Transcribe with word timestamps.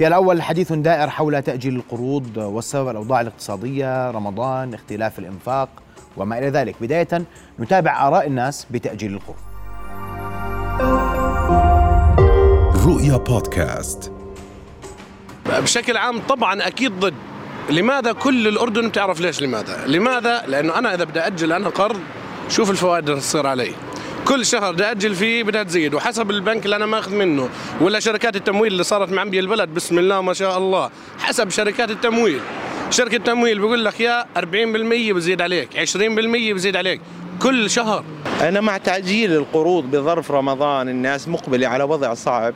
في 0.00 0.06
الأول 0.06 0.42
حديث 0.42 0.72
دائر 0.72 1.10
حول 1.10 1.42
تأجيل 1.42 1.76
القروض 1.76 2.36
والسبب 2.36 2.88
الأوضاع 2.88 3.20
الاقتصادية 3.20 4.10
رمضان 4.10 4.74
اختلاف 4.74 5.18
الإنفاق 5.18 5.68
وما 6.16 6.38
إلى 6.38 6.48
ذلك. 6.48 6.74
بداية 6.80 7.08
نتابع 7.60 8.08
آراء 8.08 8.26
الناس 8.26 8.66
بتأجيل 8.70 9.14
القروض. 9.14 9.38
رؤيا 12.86 13.16
بودكاست. 13.16 14.12
بشكل 15.46 15.96
عام 15.96 16.18
طبعا 16.28 16.66
أكيد 16.66 17.00
ضد. 17.00 17.14
لماذا 17.70 18.12
كل 18.12 18.48
الأردن 18.48 18.88
بتعرف 18.88 19.20
ليش 19.20 19.42
لماذا؟ 19.42 19.86
لماذا؟ 19.86 20.42
لأنه 20.46 20.78
أنا 20.78 20.94
إذا 20.94 21.04
بدي 21.04 21.20
أجل 21.20 21.52
أنا 21.52 21.68
قرض 21.68 22.00
شوف 22.48 22.70
الفوائد 22.70 23.08
اللي 23.08 23.20
تصير 23.20 23.46
علي. 23.46 23.70
كل 24.24 24.46
شهر 24.46 24.72
بدي 24.72 24.84
أجل 24.90 25.14
فيه 25.14 25.42
بدها 25.42 25.62
تزيد 25.62 25.94
وحسب 25.94 26.30
البنك 26.30 26.64
اللي 26.64 26.76
أنا 26.76 26.86
ماخذ 26.86 27.14
منه 27.14 27.48
ولا 27.80 28.00
شركات 28.00 28.36
التمويل 28.36 28.72
اللي 28.72 28.84
صارت 28.84 29.12
معبيه 29.12 29.40
البلد 29.40 29.68
بسم 29.68 29.98
الله 29.98 30.20
ما 30.20 30.32
شاء 30.32 30.58
الله 30.58 30.90
حسب 31.18 31.50
شركات 31.50 31.90
التمويل. 31.90 32.40
شركة 32.90 33.16
التمويل 33.16 33.58
بيقول 33.58 33.84
لك 33.84 34.00
يا 34.00 34.24
40% 34.36 35.12
بزيد 35.12 35.40
عليك 35.42 35.68
20% 35.76 36.52
بزيد 36.52 36.76
عليك 36.76 37.00
كل 37.42 37.70
شهر. 37.70 38.04
أنا 38.40 38.60
مع 38.60 38.76
تعجيل 38.76 39.32
القروض 39.32 39.84
بظرف 39.84 40.30
رمضان 40.30 40.88
الناس 40.88 41.28
مقبلة 41.28 41.68
على 41.68 41.84
وضع 41.84 42.14
صعب. 42.14 42.54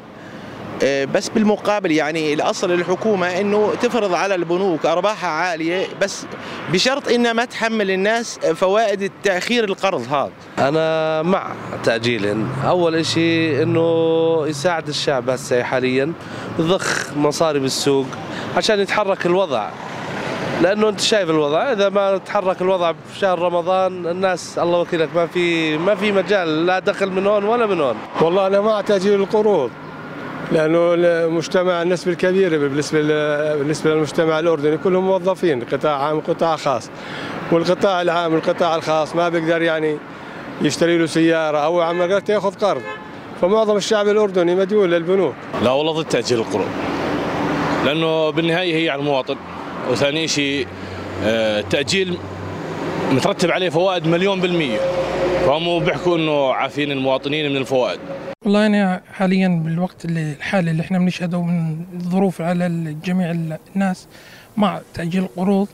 بس 0.85 1.29
بالمقابل 1.29 1.93
يعني 1.93 2.35
الأصل 2.35 2.73
الحكومة 2.73 3.41
أنه 3.41 3.73
تفرض 3.83 4.15
على 4.15 4.35
البنوك 4.35 4.87
أرباحها 4.87 5.31
عالية 5.31 5.87
بس 6.03 6.27
بشرط 6.73 7.09
أنها 7.09 7.33
ما 7.33 7.45
تحمل 7.45 7.91
الناس 7.91 8.39
فوائد 8.39 9.03
التأخير 9.03 9.65
القرض 9.65 10.13
هذا. 10.13 10.31
أنا 10.59 11.23
مع 11.23 11.53
تأجيل. 11.85 12.47
أول 12.65 12.95
إشي 12.95 13.63
إنه 13.63 14.47
يساعد 14.47 14.89
الشعب 14.89 15.31
هسه 15.31 15.63
حاليا 15.63 16.13
يضخ 16.59 17.17
مصاري 17.17 17.59
بالسوق 17.59 18.07
عشان 18.57 18.81
يتحرك 18.81 19.27
الوضع. 19.27 19.69
لأنه 20.63 20.89
أنت 20.89 21.01
شايف 21.01 21.31
الوضع 21.31 21.73
إذا 21.73 21.89
ما 21.89 22.17
تحرك 22.17 22.63
الوضع 22.63 22.93
في 22.93 23.19
شهر 23.19 23.39
رمضان 23.39 24.07
الناس 24.07 24.59
الله 24.59 24.79
وكيلك 24.79 25.09
ما 25.15 25.27
في 25.27 25.79
ما 25.79 25.95
في 25.95 26.13
مجال 26.13 26.67
لا 26.67 26.79
دخل 26.79 27.11
من 27.11 27.27
هون 27.27 27.45
ولا 27.45 27.67
من 27.67 27.81
هون. 27.81 27.97
والله 28.21 28.47
أنا 28.47 28.61
مع 28.61 28.81
تأجيل 28.81 29.15
القروض. 29.15 29.71
لأنه 30.55 30.95
المجتمع 30.95 31.83
النسبة 31.83 32.13
الكبيرة 32.13 32.57
بالنسبة 32.57 33.01
بالنسبة 33.55 33.95
للمجتمع 33.95 34.39
الأردني 34.39 34.77
كلهم 34.77 35.07
موظفين 35.07 35.65
قطاع 35.65 36.03
عام 36.03 36.17
وقطاع 36.17 36.57
خاص. 36.57 36.91
والقطاع 37.53 38.03
العام 38.03 38.35
والقطاع 38.35 38.77
الخاص 38.77 39.17
ما 39.17 39.29
بيقدر 39.29 39.63
يعني 39.63 39.99
يشتري 40.63 40.99
له 40.99 41.07
سيارة 41.07 41.59
أو 41.59 41.81
عم 41.81 42.03
ياخذ 42.29 42.55
قرض. 42.55 42.83
فمعظم 43.41 43.77
الشعب 43.77 44.09
الأردني 44.09 44.55
مديون 44.55 44.91
للبنوك. 44.91 45.35
لا 45.63 45.71
والله 45.71 45.93
ضد 45.93 46.05
تأجيل 46.05 46.39
القروض. 46.39 46.69
لأنه 47.85 48.31
بالنهاية 48.31 48.85
هي 48.85 48.91
على 48.91 49.01
المواطن. 49.01 49.37
وثاني 49.91 50.29
شيء 50.29 50.67
آه، 51.25 51.61
تأجيل 51.61 52.19
مترتب 53.13 53.51
عليه 53.51 53.69
فوائد 53.71 54.07
مليون 54.07 54.41
بالمية. 54.41 54.79
فهم 55.47 55.79
بيحكوا 55.79 56.17
إنه 56.17 56.53
عافين 56.53 56.91
المواطنين 56.91 57.51
من 57.51 57.57
الفوائد. 57.57 58.01
والله 58.45 58.67
أنا 58.67 59.03
حاليا 59.13 59.49
بالوقت 59.65 60.05
اللي 60.05 60.33
الحالي 60.33 60.71
اللي 60.71 60.83
إحنا 60.83 60.99
بنشهده 60.99 61.43
من 61.43 61.85
الظروف 61.95 62.41
على 62.41 62.97
جميع 63.05 63.31
الناس 63.77 64.09
مع 64.57 64.81
تأجيل 64.95 65.23
القروض 65.23 65.69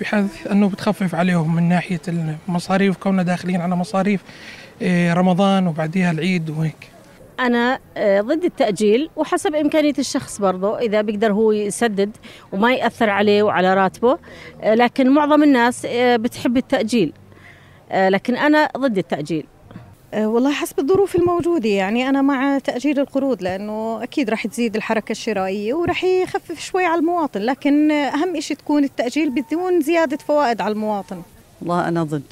بحيث 0.00 0.46
أنه 0.46 0.68
بتخفف 0.68 1.14
عليهم 1.14 1.54
من 1.54 1.68
ناحية 1.68 2.00
المصاريف 2.48 2.96
كوننا 2.96 3.22
داخلين 3.22 3.60
على 3.60 3.76
مصاريف 3.76 4.22
آه، 4.82 5.14
رمضان 5.14 5.66
وبعديها 5.66 6.10
العيد 6.10 6.50
وهيك. 6.50 6.90
أنا 7.40 7.78
آه، 7.96 8.20
ضد 8.20 8.44
التأجيل 8.44 9.10
وحسب 9.16 9.54
إمكانية 9.54 9.94
الشخص 9.98 10.40
برضه 10.40 10.78
إذا 10.78 11.00
بيقدر 11.00 11.32
هو 11.32 11.52
يسدد 11.52 12.16
وما 12.52 12.72
يأثر 12.72 13.10
عليه 13.10 13.42
وعلى 13.42 13.74
راتبه. 13.74 14.18
آه، 14.62 14.74
لكن 14.74 15.10
معظم 15.10 15.42
الناس 15.42 15.86
بتحب 15.94 16.56
التأجيل. 16.56 17.12
لكن 17.94 18.36
أنا 18.36 18.68
ضد 18.76 18.98
التأجيل. 18.98 19.46
والله 20.14 20.52
حسب 20.52 20.78
الظروف 20.78 21.16
الموجودة. 21.16 21.68
يعني 21.68 22.08
أنا 22.08 22.22
مع 22.22 22.58
تأجيل 22.58 22.98
القروض 23.00 23.42
لأنه 23.42 24.02
أكيد 24.02 24.30
راح 24.30 24.46
تزيد 24.46 24.76
الحركة 24.76 25.12
الشرائية 25.12 25.74
وراح 25.74 26.04
يخفف 26.04 26.60
شوي 26.60 26.84
على 26.84 27.00
المواطن. 27.00 27.40
لكن 27.40 27.90
أهم 27.90 28.36
إشي 28.36 28.54
تكون 28.54 28.84
التأجيل 28.84 29.30
بدون 29.30 29.80
زيادة 29.80 30.16
فوائد 30.16 30.60
على 30.60 30.72
المواطن. 30.72 31.22
والله 31.60 31.88
أنا 31.88 32.04
ضد 32.04 32.22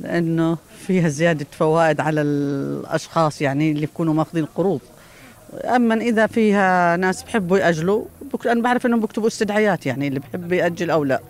لأنه 0.00 0.56
فيها 0.86 1.08
زيادة 1.08 1.46
فوائد 1.50 2.00
على 2.00 2.20
الأشخاص 2.20 3.42
يعني 3.42 3.70
اللي 3.70 3.86
بيكونوا 3.86 4.14
ماخذين 4.14 4.44
قروض 4.44 4.80
أما 5.64 5.94
إذا 5.94 6.26
فيها 6.26 6.96
ناس 6.96 7.22
بحبوا 7.22 7.58
يأجلوا 7.58 8.04
أنا 8.46 8.62
بعرف 8.62 8.86
إنهم 8.86 9.00
بيكتبوا 9.00 9.28
استدعيات 9.28 9.86
يعني 9.86 10.08
اللي 10.08 10.20
بحب 10.20 10.52
يأجل 10.52 10.90
أو 10.90 11.04
لا. 11.04 11.20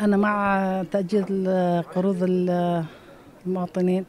أنا 0.00 0.16
مع 0.16 0.84
تأجيل 0.92 1.48
قروض 1.94 2.16
المواطنين. 3.46 4.04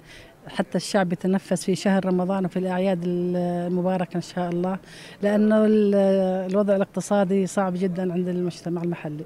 حتى 0.49 0.75
الشعب 0.77 1.13
يتنفس 1.13 1.65
في 1.65 1.75
شهر 1.75 2.05
رمضان 2.05 2.45
وفي 2.45 2.59
الأعياد 2.59 3.01
المباركة 3.05 4.15
إن 4.15 4.21
شاء 4.21 4.49
الله 4.49 4.77
لأنه 5.21 5.65
الوضع 5.65 6.75
الاقتصادي 6.75 7.47
صعب 7.47 7.73
جدا 7.75 8.13
عند 8.13 8.27
المجتمع 8.27 8.83
المحلي. 8.83 9.23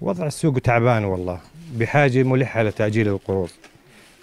وضع 0.00 0.26
السوق 0.26 0.58
تعبان 0.58 1.04
والله. 1.04 1.40
بحاجة 1.76 2.22
ملحة 2.22 2.62
لتأجيل 2.62 3.08
القروض. 3.08 3.50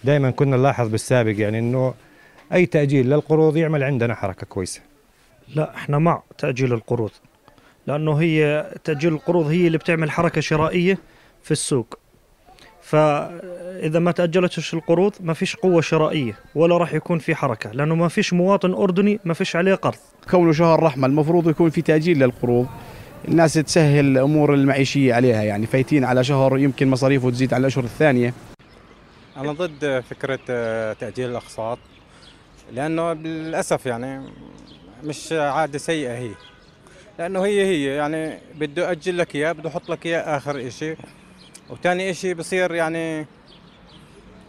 دائما 0.03 0.31
كنا 0.31 0.57
نلاحظ 0.57 0.87
بالسابق 0.89 1.33
يعني 1.37 1.59
أنه 1.59 1.93
أي 2.53 2.65
تأجيل 2.65 3.09
للقروض 3.09 3.57
يعمل 3.57 3.83
عندنا 3.83 4.15
حركة 4.15 4.45
كويسة. 4.45 4.81
لا 5.55 5.75
إحنا 5.75 5.97
مع 5.97 6.23
تأجيل 6.37 6.73
القروض 6.73 7.11
لأنه 7.87 8.13
هي 8.13 8.71
تأجيل 8.83 9.13
القروض 9.13 9.45
هي 9.47 9.67
اللي 9.67 9.77
بتعمل 9.77 10.11
حركة 10.11 10.41
شرائية 10.41 10.97
في 11.43 11.51
السوق. 11.51 11.99
فإذا 12.83 13.99
ما 13.99 14.11
تاجلتش 14.11 14.73
القروض 14.73 15.13
ما 15.19 15.33
فيش 15.33 15.55
قوة 15.55 15.81
شرائية 15.81 16.35
ولا 16.55 16.77
راح 16.77 16.93
يكون 16.93 17.19
في 17.19 17.35
حركة 17.35 17.71
لأنه 17.71 17.95
ما 17.95 18.07
فيش 18.07 18.33
مواطن 18.33 18.73
أردني 18.73 19.19
ما 19.25 19.33
فيش 19.33 19.55
عليه 19.55 19.75
قرض. 19.75 19.97
كونه 20.31 20.51
شهر 20.51 20.83
رحمة 20.83 21.07
المفروض 21.07 21.49
يكون 21.49 21.69
في 21.69 21.81
تأجيل 21.81 22.19
للقروض. 22.19 22.67
الناس 23.27 23.53
تسهل 23.53 24.05
الأمور 24.05 24.53
المعيشية 24.53 25.13
عليها 25.13 25.43
يعني 25.43 25.65
فايتين 25.65 26.03
على 26.05 26.23
شهر 26.23 26.57
يمكن 26.57 26.87
مصاريفه 26.87 27.29
تزيد 27.31 27.53
على 27.53 27.61
الأشهر 27.61 27.83
الثانية. 27.83 28.33
أنا 29.37 29.51
ضد 29.51 30.03
فكرة 30.09 30.39
تأجيل 30.93 31.29
الأقساط 31.29 31.79
لأنه 32.73 33.13
للأسف 33.13 33.85
يعني 33.85 34.29
مش 35.03 35.31
عادة 35.31 35.77
سيئة 35.77 36.17
هي. 36.17 36.31
لأنه 37.19 37.45
هي 37.45 37.65
هي 37.65 37.85
يعني 37.85 38.37
بده 38.55 38.91
أجل 38.91 39.17
لك 39.17 39.35
إياه 39.35 39.51
بده 39.51 39.69
أحط 39.69 39.89
لك 39.89 40.05
إياه 40.05 40.37
آخر 40.37 40.69
شيء 40.69 40.97
وثاني 41.73 42.09
إشي 42.09 42.33
بصير 42.33 42.73
يعني 42.73 43.25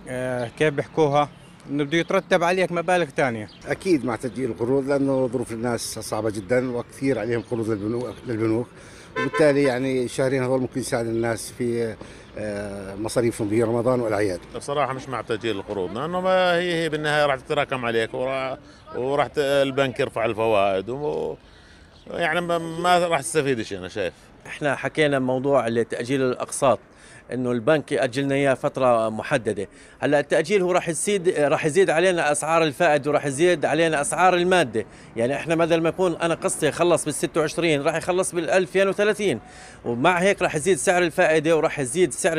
آه 0.09 0.51
كيف 0.59 0.75
بيحكوها 0.75 1.29
إنه 1.71 1.85
بده 1.85 1.99
يترتب 1.99 2.43
عليك 2.43 2.73
مبالغ 2.73 3.05
ثانية 3.05 3.49
أكيد 3.67 4.05
مع 4.05 4.17
تسجيل 4.17 4.51
القروض 4.51 4.89
لأنه 4.89 5.27
ظروف 5.29 5.53
الناس 5.53 5.99
صعبة 5.99 6.31
جدا 6.31 6.77
وكثير 6.77 7.19
عليهم 7.19 7.43
قروض 7.51 7.71
للبنوك 7.71 8.15
للبنوك 8.27 8.69
وبالتالي 9.17 9.63
يعني 9.63 10.05
الشهرين 10.05 10.43
هذول 10.43 10.61
ممكن 10.61 10.81
يساعد 10.81 11.07
الناس 11.07 11.53
في 11.59 11.95
آه، 12.39 12.95
مصاريفهم 12.95 13.49
في 13.49 13.63
رمضان 13.63 14.01
والأعياد. 14.01 14.41
بصراحه 14.57 14.93
مش 14.93 15.09
مع 15.09 15.21
تاجيل 15.21 15.57
القروض 15.57 15.99
لأنه 15.99 16.21
ما 16.21 16.55
هي 16.55 16.83
هي 16.83 16.89
بالنهاية 16.89 17.27
راح 17.27 17.37
تتراكم 17.37 17.85
عليك 17.85 18.15
وراح 18.15 18.59
وراح 18.97 19.29
البنك 19.39 20.01
يرفع 20.01 20.25
الفوائد 20.25 20.91
و 20.91 21.37
يعني 22.11 22.41
ما 22.41 22.99
راح 22.99 23.21
تستفيد 23.21 23.63
شيء 23.63 23.79
أنا 23.79 23.89
شايف. 23.89 24.15
إحنا 24.47 24.77
حكينا 24.77 25.19
موضوع 25.19 25.83
تاجيل 25.83 26.23
الأقساط 26.23 26.79
إنه 27.33 27.53
البنك 27.53 27.93
ياجل 27.93 28.23
لنا 28.23 28.35
إياه 28.35 28.55
فترة 28.55 29.09
محددة. 29.09 29.69
هلأ 30.01 30.21
التأجيل 30.21 30.63
هو 30.63 30.73
راح 30.73 30.89
يزيد 30.89 31.29
راح 31.29 31.67
يزيد 31.67 31.91
علينا 31.91 32.33
أسعار 32.33 32.63
الفائد 32.63 33.09
وراح 33.09 33.27
يزيد 33.27 33.65
علينا 33.65 34.01
أسعار 34.01 34.35
المادة. 34.35 34.87
يعني 35.17 35.37
إحنا 35.37 35.55
بدل 35.55 35.81
ما 35.81 35.89
يكون 35.89 36.17
أنا 36.17 36.35
قسطي 36.35 36.73
خلص 36.73 37.05
بال 37.05 37.15
26 37.15 37.83
راح 37.83 37.95
يخلص 37.97 38.35
بال 38.35 38.51
2030 38.51 39.41
ومع 39.85 40.19
هيك 40.19 40.43
راح 40.43 40.55
يزيد 40.55 40.79
سعر 40.79 41.03
الفائدة 41.03 41.57
وراح 41.57 41.81
يزيد 41.81 42.13
سعر 42.13 42.35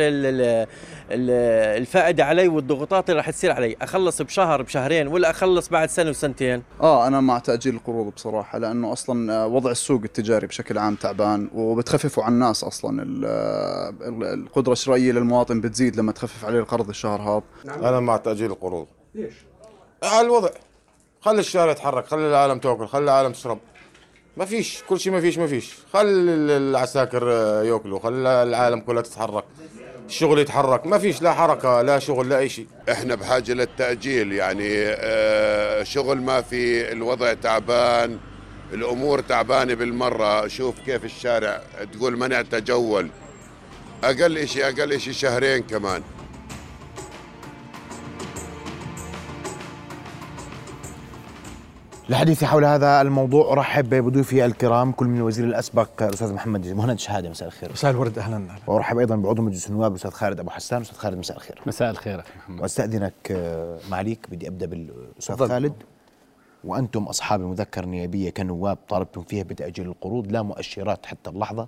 الفائدة 1.12 2.26
علي 2.26 2.48
والضغوطات 2.48 3.10
اللي 3.10 3.18
راح 3.18 3.30
تصير 3.30 3.52
علي. 3.52 3.76
أخلص 3.82 4.22
بشهر 4.22 4.62
بشهرين 4.62 5.08
ولا 5.08 5.30
أخلص 5.30 5.70
بعد 5.70 5.90
سنة 5.90 6.10
وسنتين؟ 6.10 6.64
آه 6.82 7.08
أنا 7.08 7.22
مع 7.22 7.40
تأجيل 7.40 7.76
القروض 7.76 8.14
بصراحة 8.14 8.58
لأنه 8.58 8.94
أصلا 8.94 9.46
وضع 9.46 9.72
السوق 9.72 10.02
التجاري 10.04 10.48
بشكل 10.48 10.78
عام 10.78 10.96
تعبان 10.96 11.50
وبتخففوا 11.54 12.24
على 12.24 12.34
الناس 12.34 12.64
أصلا 12.64 13.04
القدرة 14.34 14.75
الشرائيه 14.76 15.12
للمواطن 15.12 15.62
بتزيد 15.62 15.96
لما 15.96 16.12
تخفف 16.12 16.46
عليه 16.46 16.60
القرض 16.60 16.90
الشهر 16.90 17.22
هذا؟ 17.22 17.44
نعم. 17.66 17.86
أنا 17.86 18.00
مع 18.00 18.18
تأجيل 18.18 18.52
القروض. 18.52 18.88
ليش؟ 19.16 19.34
على 20.04 20.26
الوضع. 20.26 20.50
خلي 21.22 21.40
الشارع 21.40 21.72
يتحرك 21.72 22.08
خلي 22.08 22.28
العالم 22.28 22.60
تاكل 22.60 22.88
خلي 22.88 23.04
العالم 23.04 23.32
تشرب. 23.32 23.60
ما 24.38 24.46
فيش 24.46 24.84
كل 24.90 25.00
شيء 25.00 25.14
ما 25.14 25.22
فيش 25.22 25.38
ما 25.38 25.48
فيش. 25.48 25.74
خلي 25.94 26.58
العساكر 26.58 27.28
ياكلوا 27.66 28.00
خلي 28.00 28.44
العالم 28.44 28.80
كلها 28.80 29.02
تتحرك. 29.02 29.44
الشغل 30.08 30.40
يتحرك. 30.40 30.88
ما 30.88 30.98
فيش 30.98 31.22
لا 31.22 31.34
حركة 31.34 31.82
لا 31.82 32.00
شغل 32.00 32.30
لا 32.30 32.38
أي 32.38 32.50
شيء. 32.50 32.68
إحنا 32.92 33.16
بحاجة 33.16 33.54
للتأجيل 33.54 34.34
يعني 34.34 34.70
آه، 34.86 35.84
شغل 35.84 36.22
ما 36.22 36.42
في 36.42 36.92
الوضع 36.92 37.34
تعبان 37.34 38.18
الأمور 38.74 39.22
تعبانة 39.22 39.74
بالمرة. 39.74 40.48
شوف 40.48 40.80
كيف 40.86 41.06
الشارع 41.06 41.62
تقول 41.94 42.18
منع 42.18 42.42
تجول. 42.42 43.10
أقل 44.06 44.48
شيء 44.48 44.64
أقل 44.64 45.00
شيء 45.00 45.14
شهرين 45.14 45.64
كمان. 45.64 46.02
للحديث 52.10 52.44
حول 52.44 52.66
هذا 52.66 53.02
الموضوع 53.02 53.52
أرحب 53.52 53.90
بضيوفي 53.90 54.46
الكرام 54.46 54.92
كل 54.92 55.06
من 55.06 55.18
الوزير 55.18 55.46
الأسبق 55.46 56.04
الاستاذ 56.04 56.34
محمد 56.34 56.68
مهند 56.68 57.00
شهادة 57.00 57.30
مساء 57.30 57.48
الخير. 57.48 57.72
مساء 57.72 57.92
الورد 57.92 58.20
أهلا 58.20 58.48
وأرحب 58.68 58.98
أيضا 58.98 59.16
بعضو 59.16 59.42
مجلس 59.42 59.70
النواب 59.70 59.92
الاستاذ 59.92 60.12
خالد 60.12 60.40
أبو 60.40 60.50
حسان. 60.50 60.82
أستاذ 60.82 60.98
خالد 60.98 61.18
مساء 61.18 61.38
الخير. 61.38 61.62
مساء 61.66 61.92
الخير 61.92 62.20
أخي 62.20 62.32
محمد. 62.38 62.62
وأستأذنك 62.62 63.14
آه، 63.32 63.80
معاليك 63.90 64.28
بدي 64.32 64.48
أبدأ 64.48 64.66
بالأستاذ. 64.66 65.48
خالد. 65.48 65.74
وأنتم 66.64 67.04
أصحاب 67.04 67.42
المذكره 67.42 67.84
النيابية 67.84 68.30
كنواب 68.30 68.78
طالبتم 68.90 69.22
فيها 69.24 69.44
بتأجيل 69.44 69.86
القروض 69.86 70.32
لا 70.32 70.42
مؤشرات 70.42 71.06
حتى 71.06 71.30
اللحظة. 71.30 71.68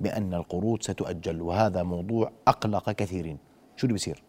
بأن 0.00 0.34
القروض 0.34 0.82
ستؤجل 0.82 1.42
وهذا 1.42 1.82
موضوع 1.82 2.30
أقلق 2.48 2.90
كثيرين. 2.90 3.38
شو 3.76 3.86
اللي 3.86 3.92
بيصير؟ 3.92 4.22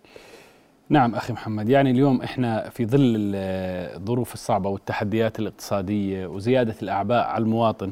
نعم 0.90 1.16
أخي 1.16 1.34
محمد 1.34 1.70
يعني 1.70 1.92
اليوم 1.92 2.22
إحنا 2.22 2.70
في 2.70 2.86
ظل 2.86 3.00
ال- 3.16 3.96
الظروف 3.98 4.34
الصعبة 4.34 4.70
والتحديات 4.70 5.40
الاقتصادية 5.40 6.28
وزيادة 6.28 6.76
الأعباء 6.84 7.28
على 7.28 7.44
المواطن 7.44 7.92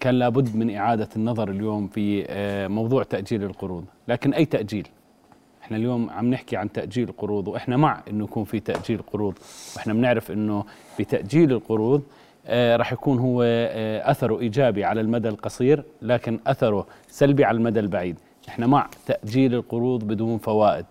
كان 0.00 0.14
لابد 0.14 0.56
من 0.56 0.74
إعادة 0.76 1.08
النظر 1.16 1.50
اليوم 1.50 1.88
في 1.88 2.24
آه، 2.28 2.68
موضوع 2.68 3.02
تأجيل 3.02 3.44
القروض. 3.44 3.84
لكن 4.08 4.34
أي 4.34 4.44
تأجيل؟ 4.44 4.88
إحنا 5.62 5.76
اليوم 5.76 6.10
عم 6.10 6.30
نحكي 6.30 6.56
عن 6.56 6.72
تأجيل 6.72 7.08
القروض 7.08 7.48
وإحنا 7.48 7.76
مع 7.76 8.02
إنه 8.10 8.24
يكون 8.24 8.44
في 8.44 8.60
تأجيل 8.60 9.02
قروض 9.12 9.34
وإحنا 9.76 9.92
بنعرف 9.94 10.30
إنه 10.30 10.64
بتأجيل 11.00 11.52
القروض 11.52 12.02
راح 12.48 12.92
يكون 12.92 13.18
هو 13.18 13.42
آه 13.42 14.10
أثره 14.10 14.40
إيجابي 14.40 14.84
على 14.84 15.00
المدى 15.00 15.28
القصير 15.28 15.84
لكن 16.02 16.38
أثره 16.46 16.86
سلبي 17.08 17.44
على 17.44 17.56
المدى 17.56 17.80
البعيد. 17.80 18.16
إحنا 18.48 18.66
مع 18.66 18.88
تأجيل 19.06 19.54
القروض 19.54 20.04
بدون 20.04 20.38
فوائد. 20.38 20.84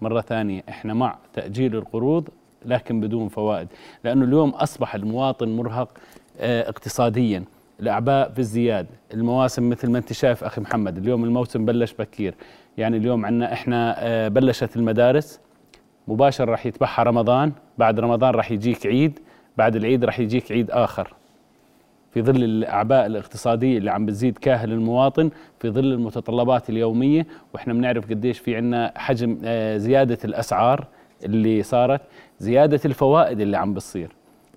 مرة 0.00 0.20
ثانية 0.20 0.62
إحنا 0.68 0.94
مع 0.94 1.16
تأجيل 1.34 1.76
القروض 1.76 2.28
لكن 2.64 3.00
بدون 3.00 3.28
فوائد. 3.28 3.68
لأنه 4.04 4.24
اليوم 4.24 4.50
أصبح 4.50 4.94
المواطن 4.94 5.48
مرهق 5.48 5.88
آه، 6.40 6.68
اقتصاديا. 6.68 7.44
الأعباء 7.80 8.30
في 8.32 8.40
ازدياد 8.40 8.86
المواسم 9.14 9.70
مثل 9.70 9.90
ما 9.90 9.98
أنت 9.98 10.12
شايف 10.12 10.44
أخي 10.44 10.60
محمد. 10.60 10.98
اليوم 10.98 11.24
الموسم 11.24 11.64
بلش 11.64 11.94
بكير. 11.98 12.34
يعني 12.78 12.96
اليوم 12.96 13.26
عندنا 13.26 13.52
إحنا 13.52 13.94
آه، 13.98 14.28
بلشت 14.28 14.76
المدارس. 14.76 15.40
مباشر 16.08 16.48
راح 16.48 16.66
يتبعها 16.66 17.02
رمضان. 17.02 17.52
بعد 17.78 18.00
رمضان 18.00 18.34
راح 18.34 18.50
يجيك 18.50 18.86
عيد. 18.86 19.18
بعد 19.56 19.76
العيد 19.76 20.04
راح 20.04 20.18
يجيك 20.20 20.52
عيد 20.52 20.70
آخر. 20.70 21.14
في 22.10 22.22
ظل 22.22 22.44
الأعباء 22.44 23.06
الاقتصادية 23.06 23.78
اللي 23.78 23.90
عم 23.90 24.06
بتزيد 24.06 24.38
كاهل 24.38 24.72
المواطن 24.72 25.30
في 25.60 25.70
ظل 25.70 25.92
المتطلبات 25.92 26.70
اليومية 26.70 27.26
وإحنا 27.54 27.72
بنعرف 27.72 28.10
قديش 28.10 28.38
في 28.38 28.56
عنا 28.56 28.92
حجم 28.96 29.38
آه، 29.44 29.76
زيادة 29.76 30.18
الأسعار 30.24 30.86
اللي 31.24 31.62
صارت 31.62 32.00
زيادة 32.38 32.80
الفوائد 32.84 33.40
اللي 33.40 33.56
عم 33.56 33.74
بتصير. 33.74 34.10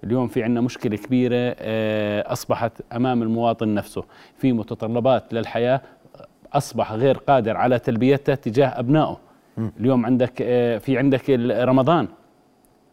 اليوم 0.03 0.27
في 0.27 0.43
عنا 0.43 0.61
مشكلة 0.61 0.97
كبيرة 0.97 1.55
آه، 1.59 2.31
أصبحت 2.33 2.71
أمام 2.93 3.21
المواطن 3.23 3.73
نفسه. 3.73 4.03
في 4.37 4.53
متطلبات 4.53 5.33
للحياة 5.33 5.81
أصبح 6.53 6.93
غير 6.93 7.17
قادر 7.17 7.57
على 7.57 7.79
تلبيتها 7.79 8.35
تجاه 8.35 8.79
أبنائه. 8.79 9.17
اليوم 9.79 10.05
عندك 10.05 10.33
آه، 10.41 10.77
في 10.77 10.97
عندك 10.97 11.29
رمضان. 11.51 12.07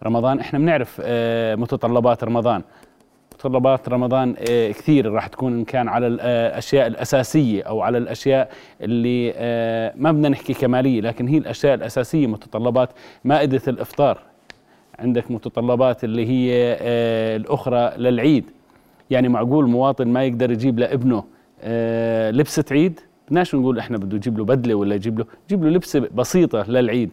رمضان. 0.05 0.41
إحنا 0.41 0.59
بنعرف 0.59 1.01
آه، 1.05 1.55
متطلبات 1.55 2.25
رمضان. 2.25 2.63
متطلبات 3.35 3.89
رمضان 3.89 4.35
آه، 4.51 4.71
كثير 4.71 5.13
راح 5.13 5.27
تكون 5.27 5.53
إن 5.53 5.65
كان 5.65 5.89
على 5.89 6.07
الأشياء 6.07 6.87
الأساسية 6.87 7.63
أو 7.63 7.81
على 7.81 7.99
الأشياء 7.99 8.51
اللي 8.81 9.33
آه، 9.37 9.93
ما 9.97 10.13
بدنا 10.13 10.29
نحكي 10.29 10.55
كمالية 10.55 11.01
لكن 11.01 11.29
هي 11.29 11.39
الأشياء 11.39 11.75
الأساسية 11.75 12.27
متطلبات 12.27 12.89
مائدة 13.25 13.61
الإفطار. 13.69 14.19
عندك 14.99 15.31
متطلبات 15.31 16.05
اللي 16.05 16.27
هي 16.27 16.77
آه، 16.81 17.37
الأخرى 17.37 17.93
للعيد. 17.97 18.45
يعني 19.11 19.29
معقول 19.29 19.69
مواطن 19.69 20.09
ما 20.09 20.25
يقدر 20.25 20.51
يجيب 20.51 20.79
لابنه 20.79 21.25
آه، 21.63 22.31
لبسة 22.31 22.65
عيد؟ 22.71 23.01
بدناش 23.29 23.55
نقول 23.55 23.79
إحنا 23.79 23.99
بده 23.99 24.17
يجيب 24.17 24.39
له 24.39 24.45
بدلة 24.45 24.75
ولا 24.75 24.95
يجيب 24.95 25.19
له 25.19 25.25
يجيب 25.47 25.65
له 25.65 25.71
لبسة 25.71 26.09
بسيطة 26.15 26.63
للعيد. 26.71 27.11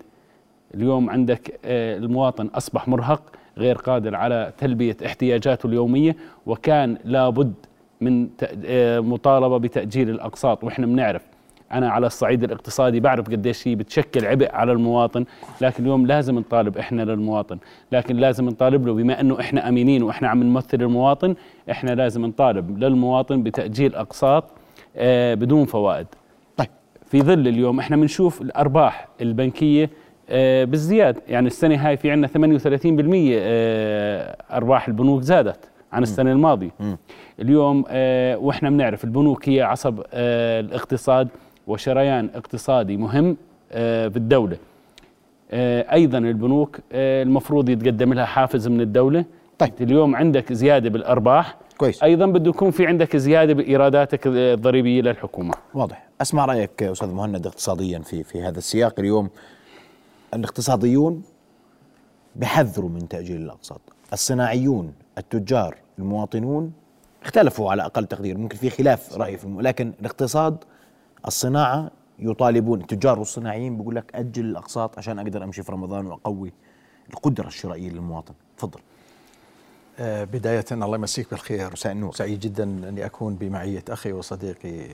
اليوم 0.75 1.10
عندك 1.10 1.60
آه، 1.66 1.98
المواطن 1.98 2.48
أصبح 2.48 2.88
مرهق 2.88 3.21
غير 3.57 3.75
قادر 3.75 4.16
على 4.16 4.54
تلبية 4.57 4.98
احتياجاته 5.06 5.68
اليومية 5.68 6.16
وكان 6.45 6.98
لابد 7.06 7.54
من 8.01 8.27
آه، 8.66 9.00
مطالبة 9.00 9.57
بتأجيل 9.57 10.10
الأقساط. 10.10 10.63
وإحنا 10.63 10.86
بنعرف 10.86 11.21
أنا 11.71 11.89
على 11.89 12.07
الصعيد 12.07 12.44
الاقتصادي 12.44 13.00
بعرف 13.00 13.30
قديش 13.30 13.68
هي 13.68 13.75
بتشكل 13.75 14.25
عبء 14.25 14.56
على 14.56 14.71
المواطن 14.71 15.25
لكن 15.62 15.83
اليوم 15.83 16.06
لازم 16.07 16.39
نطالب 16.39 16.77
إحنا 16.77 17.01
للمواطن. 17.01 17.57
لكن 17.92 18.16
لازم 18.16 18.45
نطالب 18.45 18.88
له 18.88 18.94
بما 18.94 19.21
إنه 19.21 19.39
إحنا 19.39 19.69
أمينين 19.69 20.04
وإحنا 20.04 20.27
عم 20.27 20.44
نمثل 20.44 20.81
المواطن 20.81 21.36
إحنا 21.71 21.92
لازم 21.92 22.25
نطالب 22.25 22.83
للمواطن 22.83 23.44
بتأجيل 23.44 23.95
أقساط 23.95 24.44
آه، 24.98 25.33
بدون 25.33 25.66
فوائد. 25.66 26.07
طيب. 26.57 26.68
في 27.06 27.21
ظل 27.21 27.48
اليوم 27.48 27.80
إحنا 27.80 27.95
بنشوف 27.98 28.42
الأرباح 28.42 29.07
البنكية 29.21 29.89
آه، 30.29 30.63
بالزياد. 30.63 31.17
يعني 31.27 31.47
السنة 31.47 31.87
هاي 31.87 31.97
في 31.97 32.11
عندنا 32.11 32.27
38% 32.27 33.37
آه، 33.39 34.37
ارباح 34.51 34.87
البنوك 34.87 35.21
زادت 35.21 35.59
عن 35.93 36.03
السنة 36.03 36.31
الماضية. 36.31 36.69
اليوم 37.39 37.85
آه، 37.89 38.37
وإحنا 38.37 38.69
بنعرف 38.69 39.03
البنوك 39.03 39.49
هي 39.49 39.61
عصب 39.61 40.01
الاقتصاد 40.13 41.27
وشريان 41.67 42.29
اقتصادي 42.35 42.97
مهم 42.97 43.37
آه، 43.71 44.07
أيضا 45.93 46.17
البنوك 46.17 46.79
المفروض 46.93 47.69
يتقدم 47.69 48.13
لها 48.13 48.25
حافز 48.25 48.67
من 48.67 48.81
الدولة. 48.81 49.25
طيب. 49.59 49.73
اليوم 49.81 50.15
عندك 50.15 50.53
زيادة 50.53 50.89
بالأرباح. 50.89 51.57
كويس. 51.77 52.03
أيضا 52.03 52.25
بده 52.25 52.49
يكون 52.49 52.71
في 52.71 52.87
عندك 52.87 53.17
زيادة 53.17 53.53
بإيراداتك 53.53 54.27
الضريبية 54.27 55.01
للحكومة. 55.01 55.53
واضح. 55.73 56.07
أسمع 56.21 56.45
رأيك 56.45 56.83
أستاذ 56.83 57.09
مهند 57.09 57.47
اقتصاديا 57.47 57.99
في 57.99 58.23
في 58.23 58.41
هذا 58.41 58.57
السياق. 58.57 58.99
اليوم 58.99 59.29
الاقتصاديون 60.33 61.23
بحذروا 62.35 62.89
من 62.89 63.07
تأجيل 63.07 63.41
الأقساط. 63.41 63.81
الصناعيون 64.13 64.93
التجار 65.17 65.77
المواطنون 65.99 66.73
اختلفوا 67.23 67.71
على 67.71 67.85
أقل 67.85 68.05
تقدير. 68.05 68.37
ممكن 68.37 68.57
في 68.57 68.69
خلاف 68.69 69.17
رأي 69.17 69.37
في 69.37 69.43
الم... 69.43 69.61
لكن 69.61 69.93
الاقتصاد 69.99 70.63
الصناعة 71.27 71.92
يطالبون 72.19 72.81
التجار 72.81 73.19
والصناعيين 73.19 73.77
بيقول 73.77 73.95
لك 73.95 74.15
أجل 74.15 74.45
الأقساط 74.45 74.97
عشان 74.97 75.19
أقدر 75.19 75.44
أمشي 75.44 75.63
في 75.63 75.71
رمضان 75.71 76.06
وأقوي 76.07 76.54
القدرة 77.09 77.47
الشرائية 77.47 77.89
للمواطن. 77.89 78.33
تفضل. 78.57 78.80
آه، 79.99 80.23
بداية 80.23 80.65
الله 80.71 80.95
يمسيك 80.95 81.30
بالخير. 81.31 81.71
مساء 81.71 81.92
النور 81.92 82.13
سعيد 82.13 82.39
جدا 82.39 82.63
أني 82.63 83.06
أكون 83.06 83.35
بمعية 83.35 83.83
أخي 83.89 84.11
وصديقي 84.11 84.87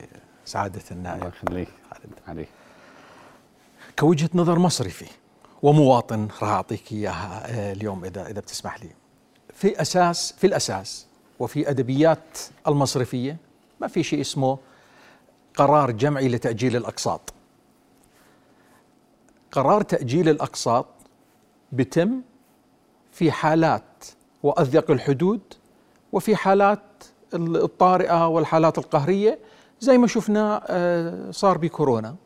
سعادة 0.44 0.82
النائب. 0.90 1.16
الله 1.16 1.28
يخليك. 1.28 1.68
عليك. 2.28 2.48
كوجهة 3.98 4.30
نظر 4.34 4.58
مصرفي 4.58 5.06
ومواطن 5.62 6.28
راح 6.42 6.50
أعطيك 6.50 6.92
إياها 6.92 7.42
آه، 7.46 7.72
اليوم 7.72 8.04
إذا 8.04 8.26
إذا 8.26 8.40
بتسمح 8.40 8.82
لي. 8.84 8.90
في 9.54 9.80
أساس 9.80 10.32
في 10.32 10.46
الأساس 10.46 11.06
وفي 11.38 11.70
أدبيات 11.70 12.38
المصرفية 12.68 13.36
ما 13.80 13.88
في 13.88 14.02
شيء 14.02 14.20
اسمه 14.20 14.58
قرار 15.56 15.90
جمعي 15.90 16.28
لتأجيل 16.28 16.76
الأقساط. 16.76 17.34
قرار 19.52 19.82
تأجيل 19.82 20.28
الأقساط 20.28 20.86
بتم 21.72 22.22
في 23.12 23.32
حالات 23.32 24.04
وأضيق 24.42 24.90
الحدود 24.90 25.40
وفي 26.12 26.36
حالات 26.36 26.80
الطارئة 27.34 28.28
والحالات 28.28 28.78
القهرية 28.78 29.38
زي 29.80 29.98
ما 29.98 30.06
شفنا 30.06 30.62
آه، 30.66 31.30
صار 31.30 31.58
بكورونا. 31.58 32.16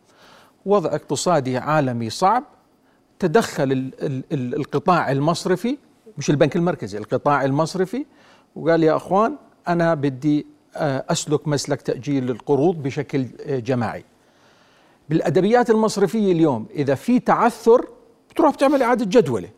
وضع 0.66 0.94
اقتصادي 0.94 1.58
عالمي 1.58 2.10
صعب 2.10 2.44
تدخل 3.20 3.72
ال- 3.72 3.92
ال- 4.06 4.24
ال- 4.32 4.54
القطاع 4.54 5.10
المصرفي 5.12 5.78
مش 6.18 6.30
البنك 6.30 6.56
المركزي 6.56 6.98
القطاع 6.98 7.44
المصرفي 7.44 8.06
وقال 8.56 8.82
يا 8.82 8.96
أخوان 8.96 9.36
أنا 9.68 9.94
بدي 9.94 10.46
آه، 10.76 11.04
أسلك 11.08 11.48
مسلك 11.48 11.82
تأجيل 11.82 12.30
القروض 12.30 12.82
بشكل 12.82 13.26
آه، 13.46 13.58
جماعي. 13.58 14.04
بالأدبيات 15.08 15.70
المصرفية 15.70 16.32
اليوم 16.32 16.66
إذا 16.74 16.94
في 16.94 17.18
تعثر 17.20 17.86
بتروح 18.30 18.54
بتعمل 18.54 18.82
إعادة 18.82 19.04
جدولة. 19.04 19.48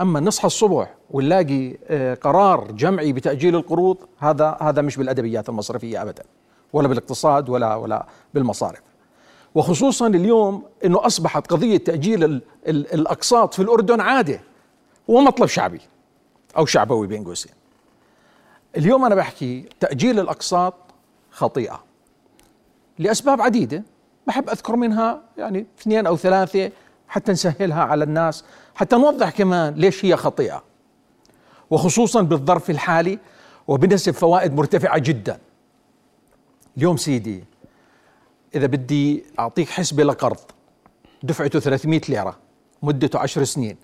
أما 0.00 0.20
نصحى 0.20 0.46
الصبح 0.46 0.94
ونلاقي 1.10 1.76
آه، 1.88 2.14
قرار 2.14 2.72
جمعي 2.72 3.12
بتأجيل 3.12 3.56
القروض 3.56 3.96
هذا 4.18 4.56
هذا 4.60 4.82
مش 4.82 4.96
بالأدبيات 4.96 5.48
المصرفية 5.48 6.02
ابدا 6.02 6.22
ولا 6.72 6.88
بالإقتصاد 6.88 7.48
ولا 7.48 7.74
ولا 7.74 8.06
بالمصارف. 8.34 8.80
وخصوصا 9.54 10.06
اليوم 10.06 10.62
إنه 10.84 11.06
أصبحت 11.06 11.46
قضية 11.46 11.76
تأجيل 11.76 12.24
ال 12.24 12.42
ال 12.66 12.94
الأقساط 12.94 13.54
في 13.54 13.62
الأردن 13.62 14.00
عادة 14.00 14.40
ومطلب 15.08 15.46
شعبي 15.46 15.80
أو 16.56 16.66
شعبوي 16.66 17.06
بين 17.06 17.24
قوسين. 17.24 17.52
اليوم 18.76 19.04
أنا 19.04 19.14
بحكي 19.14 19.64
تأجيل 19.80 20.20
الأقساط 20.20 20.74
خطيئة 21.30 21.84
لأسباب 22.98 23.40
عديدة 23.40 23.82
بحب 24.26 24.50
أذكر 24.50 24.76
منها 24.76 25.22
يعني 25.38 25.66
اثنين 25.80 26.06
أو 26.06 26.16
ثلاثة 26.16 26.70
حتى 27.08 27.32
نسهلها 27.32 27.82
على 27.82 28.04
الناس 28.04 28.44
حتى 28.74 28.96
نوضح 28.96 29.30
كمان 29.30 29.74
ليش 29.74 30.04
هي 30.04 30.16
خطيئة. 30.16 30.62
وخصوصا 31.70 32.22
بالظرف 32.22 32.70
الحالي 32.70 33.18
وبنسب 33.68 34.12
فوائد 34.12 34.54
مرتفعة 34.54 34.98
جدا. 34.98 35.38
اليوم 36.76 36.96
سيدي 36.96 37.44
إذا 38.54 38.66
بدي 38.66 39.24
أعطيك 39.38 39.68
حسبه 39.68 40.04
لقرض 40.04 40.38
دفعته 41.22 41.60
300 41.60 42.00
ليرة 42.08 42.38
مدته 42.82 43.18
10 43.18 43.44
سنين 43.44 43.76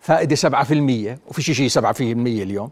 فائدة 0.00 0.36
7% 0.36 1.18
وفي 1.28 1.42
شيء 1.42 1.68
7% 1.68 2.00
اليوم. 2.00 2.70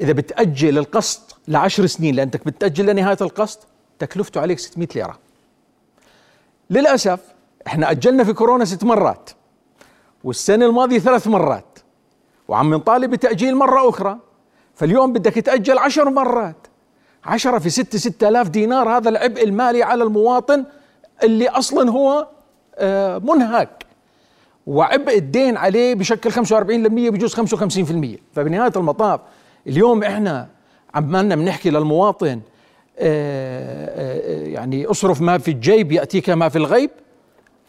إذا 0.00 0.12
بتأجل 0.12 0.78
القسط 0.78 1.38
ل 1.48 1.56
10 1.56 1.86
سنين 1.86 2.14
لأنك 2.14 2.46
بتأجل 2.46 2.86
لنهاية 2.86 3.16
القسط 3.20 3.66
تكلفته 3.98 4.40
عليك 4.40 4.58
600 4.58 4.88
ليرة. 4.94 5.18
للأسف 6.70 7.20
إحنا 7.66 7.90
أجلنا 7.90 8.24
في 8.24 8.32
كورونا 8.32 8.64
ست 8.64 8.84
مرات 8.84 9.30
والسنة 10.24 10.66
الماضية 10.66 10.98
ثلاث 10.98 11.26
مرات 11.26 11.78
وعم 12.48 12.74
نطالب 12.74 13.10
بتأجيل 13.10 13.56
مرة 13.56 13.88
أخرى 13.88 14.18
فاليوم 14.74 15.12
بدك 15.12 15.34
تأجل 15.34 15.78
عشر 15.78 16.10
مرات. 16.10 16.66
عشرة 17.24 17.58
في 17.58 17.70
ستة 17.70 17.98
ستة 17.98 18.28
آلاف 18.28 18.48
دينار 18.48 18.88
هذا 18.88 19.08
العبء 19.08 19.44
المالي 19.44 19.82
على 19.82 20.04
المواطن 20.04 20.64
اللي 21.22 21.48
أصلا 21.48 21.90
هو 21.90 22.26
آه، 22.74 23.18
منهك. 23.18 23.86
وعبء 24.66 25.18
الدين 25.18 25.56
عليه 25.56 25.94
بشكل 25.94 26.30
45% 26.32 27.10
بجوز 27.10 27.34
55% 27.34 28.18
فبنهاية 28.34 28.72
المطاف 28.76 29.20
اليوم 29.66 30.02
إحنا 30.02 30.48
عمالنا 30.94 31.36
بنحكي 31.36 31.70
للمواطن 31.70 32.40
آه، 32.98 33.86
آه، 33.88 34.46
يعني 34.46 34.86
أصرف 34.86 35.20
ما 35.20 35.38
في 35.38 35.50
الجيب 35.50 35.92
يأتيك 35.92 36.30
ما 36.30 36.48
في 36.48 36.56
الغيب. 36.56 36.90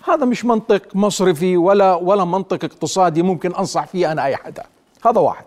هذا 0.08 0.26
مش 0.26 0.46
منطق 0.46 0.96
مصرفي 0.96 1.58
ولا 1.58 1.96
ولا 1.96 2.26
منطق 2.26 2.66
اقتصادي 2.66 3.22
ممكن 3.22 3.56
أنصح 3.56 3.88
فيه 3.88 4.12
أنا 4.12 4.26
أي 4.26 4.36
حدا. 4.36 4.64
هذا 5.06 5.20
واحد. 5.20 5.46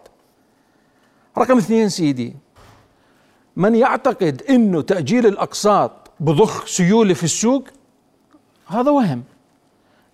رقم 1.38 1.58
اثنين 1.58 1.88
سيدي 1.88 2.37
من 3.56 3.75
يعتقد 3.75 4.42
إنه 4.50 4.80
تأجيل 4.80 5.26
الأقساط 5.26 6.11
بضخ 6.20 6.66
سيولة 6.66 7.14
في 7.14 7.25
السوق؟ 7.25 7.64
هذا 8.66 8.90
وهم. 8.90 9.23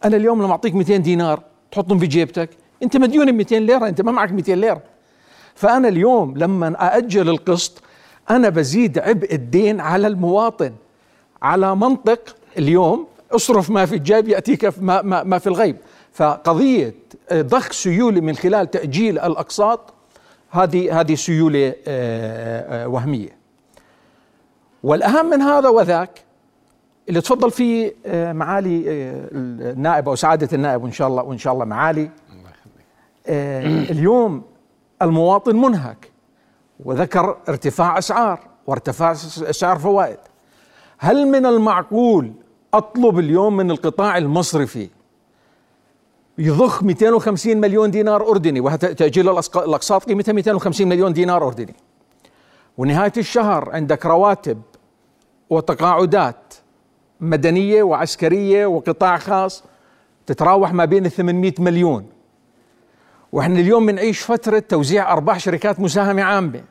أنا 0.05 0.17
اليوم 0.17 0.43
لما 0.43 0.51
أعطيك 0.51 0.75
200 0.75 0.97
دينار 0.97 1.43
تحطهم 1.73 1.99
في 1.99 2.07
جيبتك 2.07 2.51
أنت 2.83 2.97
مديون 2.97 3.33
ب 3.33 3.35
200 3.35 3.57
ليرة 3.59 3.89
أنت 3.89 4.01
ما 4.01 4.13
معك 4.13 4.33
200 4.33 4.53
ليرة. 4.55 4.83
فأنا 5.55 5.89
اليوم 5.89 6.39
لما 6.39 6.87
أأجل 6.87 7.29
القسط 7.29 7.83
أنا 8.31 8.49
بزيد 8.49 8.99
عبء 8.99 9.35
الدين 9.35 9.81
على 9.81 10.07
المواطن. 10.07 10.73
على 11.43 11.77
منطق 11.77 12.37
اليوم 12.59 13.07
اصرف 13.33 13.71
ما 13.71 13.87
في 13.87 13.95
الجيب 13.95 14.29
يأتيك 14.29 14.79
ما, 14.81 15.03
ما, 15.03 15.23
ما 15.23 15.39
في 15.39 15.47
الغيب. 15.47 15.77
فقضية 16.13 16.95
ضخ 17.33 17.73
سيولة 17.73 18.21
من 18.21 18.37
خلال 18.37 18.71
تأجيل 18.71 19.19
الأقساط 19.19 19.95
هذه 20.51 21.01
هذه 21.01 21.15
سيولة 21.15 21.75
آه، 21.87 22.85
آه، 22.85 22.89
وهمية. 22.89 23.41
والأهم 24.83 25.27
من 25.27 25.43
هذا 25.43 25.69
وذاك 25.69 26.25
اللي 27.09 27.21
تفضل 27.21 27.51
فيه 27.51 27.95
آه، 28.07 28.33
معالي 28.33 28.85
النائب 29.33 30.09
أو 30.09 30.15
سعادة 30.15 30.49
النائب 30.53 30.83
وإن 30.83 30.93
شاء 30.93 31.09
الله 31.09 31.23
وإن 31.23 31.39
شاء 31.39 31.53
الله 31.53 31.65
معالي. 31.65 32.11
اليوم 33.91 34.43
المواطن 35.03 35.57
منهك 35.57 36.11
وذكر 36.85 37.37
ارتفاع 37.49 37.99
أسعار 37.99 38.41
وارتفاع 38.67 39.13
أسعار 39.13 39.79
فوائد. 39.79 40.19
هل 40.99 41.27
من 41.27 41.47
المعقول 41.47 42.33
أطلب 42.75 43.19
اليوم 43.19 43.57
من 43.57 43.71
القطاع 43.71 44.19
المصرفي 44.19 44.89
يضخ 46.41 46.83
250 46.83 47.57
مليون 47.57 47.91
دينار 47.91 48.31
أردني 48.31 48.61
وتاجيل 48.61 49.29
الأقساط 49.29 50.05
قيمتها 50.05 50.33
250 50.33 50.89
مليون 50.89 51.13
دينار 51.13 51.47
أردني. 51.47 51.75
ونهاية 52.79 53.13
الشهر 53.17 53.71
عندك 53.73 54.07
رواتب 54.07 54.63
وتقاعدات 55.51 56.55
مدنية 57.21 57.83
وعسكرية 57.83 58.67
وقطاع 58.67 59.19
خاص 59.19 59.65
تتراوح 60.27 60.73
ما 60.73 60.85
بين 60.85 61.09
800 61.09 61.55
مليون. 61.59 62.07
وإحنا 63.33 63.61
اليوم 63.61 63.87
بنعيش 63.87 64.21
فترة 64.21 64.59
توزيع 64.59 65.13
أرباح 65.13 65.39
شركات 65.39 65.81
مساهمة 65.81 66.23
عامة. 66.23 66.63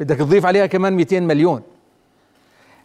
بدك 0.00 0.16
تضيف 0.16 0.46
عليها 0.46 0.66
كمان 0.66 0.92
200 0.92 1.20
مليون. 1.20 1.62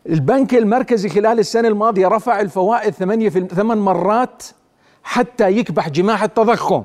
البنك 0.10 0.56
المركزي 0.56 1.10
خلال 1.10 1.40
السنة 1.40 1.68
الماضية 1.68 2.08
رفع 2.08 2.40
الفوائد 2.40 2.94
ثمانية 2.94 3.30
في 3.30 3.48
ثمان 3.48 3.78
مرات 3.78 4.44
حتى 5.04 5.50
يكبح 5.50 5.90
جماح 5.90 6.24
التضخم. 6.24 6.84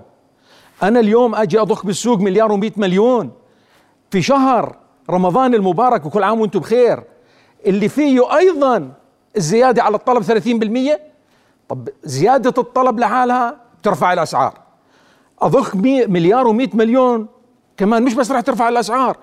أنا 0.82 1.00
اليوم 1.00 1.34
أجي 1.34 1.60
أضخ 1.60 1.86
بالسوق 1.86 2.18
مليار 2.18 2.52
ومئة 2.52 2.72
مليون. 2.76 3.30
في 4.10 4.22
شهر 4.22 4.76
رمضان 5.10 5.54
المبارك 5.54 6.06
وكل 6.06 6.22
عام 6.22 6.40
وأنتم 6.40 6.60
بخير. 6.60 7.02
اللي 7.66 7.88
فيه 7.88 8.36
أيضا 8.36 8.92
الزيادة 9.36 9.82
على 9.82 9.96
الطلب 9.96 10.22
30% 10.22 11.00
طب 11.68 11.88
زيادة 12.04 12.62
الطلب 12.62 13.00
لحالها 13.00 13.56
ترفع 13.82 14.12
الأسعار. 14.12 14.54
أضخ 15.42 15.76
مليار 15.76 16.46
ومئة 16.48 16.76
مليون. 16.76 17.26
كمان 17.76 18.02
مش 18.02 18.14
بس 18.14 18.30
راح 18.30 18.40
ترفع 18.40 18.68
الأسعار 18.68 19.16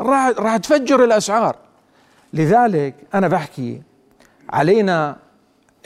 راح, 0.00 0.28
راح 0.38 0.56
تفجر 0.56 1.04
الأسعار. 1.04 1.56
لذلك 2.32 2.94
أنا 3.14 3.28
بحكي 3.28 3.82
علينا 4.50 5.16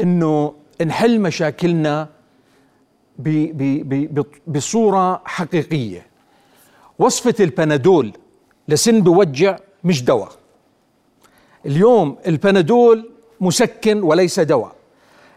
أنه 0.01 0.55
نحل 0.87 1.21
مشاكلنا 1.21 2.09
بصورة 4.47 5.23
حقيقية. 5.25 6.07
وصفة 6.99 7.35
البنادول 7.45 8.13
لسن 8.69 9.01
بوجع 9.01 9.57
مش 9.85 10.05
دواء. 10.05 10.33
اليوم 11.67 12.17
البنادول 12.27 13.11
مسكن 13.41 14.03
وليس 14.03 14.41
دواء. 14.41 14.73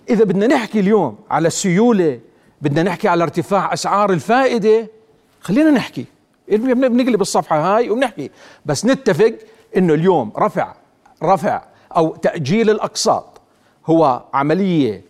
إذا 0.09 0.23
بدنا 0.23 0.47
نحكي 0.47 0.79
اليوم 0.79 1.17
على 1.29 1.47
السيولة 1.47 2.19
بدنا 2.61 2.83
نحكي 2.83 3.07
على 3.07 3.23
ارتفاع 3.23 3.73
أسعار 3.73 4.11
الفائدة 4.11 4.89
خلينا 5.41 5.71
نحكي. 5.71 6.05
بنقلب 6.47 7.21
الصفحة 7.21 7.59
هاي 7.77 7.89
وبنحكي 7.89 8.31
بس 8.65 8.85
نتفق 8.85 9.33
إنه 9.77 9.93
اليوم 9.93 10.31
رفع 10.37 10.75
رفع 11.23 11.63
أو 11.95 12.15
تأجيل 12.15 12.69
الأقساط 12.69 13.41
هو 13.85 14.23
عملية 14.33 15.01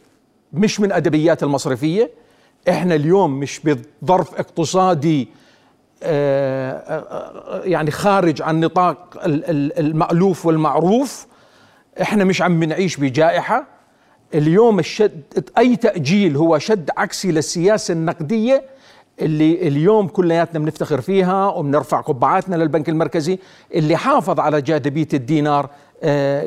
مش 0.53 0.79
من 0.79 0.91
أدبيات 0.91 1.43
المصرفية. 1.43 2.12
إحنا 2.69 2.95
اليوم 2.95 3.39
مش 3.39 3.62
بظرف 4.03 4.36
اقتصادي 4.36 5.27
آه، 6.03 6.71
آه، 6.71 7.62
يعني 7.63 7.91
خارج 7.91 8.41
عن 8.41 8.59
نطاق 8.59 9.19
المألوف 9.79 10.45
والمعروف 10.45 11.27
إحنا 12.01 12.24
مش 12.24 12.41
عم 12.41 12.59
بنعيش 12.59 12.97
بجائحة. 12.97 13.67
اليوم 14.33 14.79
الشد 14.79 15.21
أي 15.57 15.75
تأجيل 15.75 16.36
هو 16.36 16.57
شد 16.57 16.89
عكسي 16.97 17.31
للسياسة 17.31 17.91
النقدية 17.91 18.63
اللي 19.21 19.67
اليوم 19.67 20.07
كلياتنا 20.07 20.59
بنفتخر 20.59 21.01
فيها 21.01 21.47
وبنرفع 21.47 22.01
قبعاتنا 22.01 22.55
للبنك 22.55 22.89
المركزي 22.89 23.39
اللي 23.75 23.95
حافظ 23.95 24.39
على 24.39 24.62
جاذبية 24.62 25.07
الدينار 25.13 25.69
آه، 26.03 26.45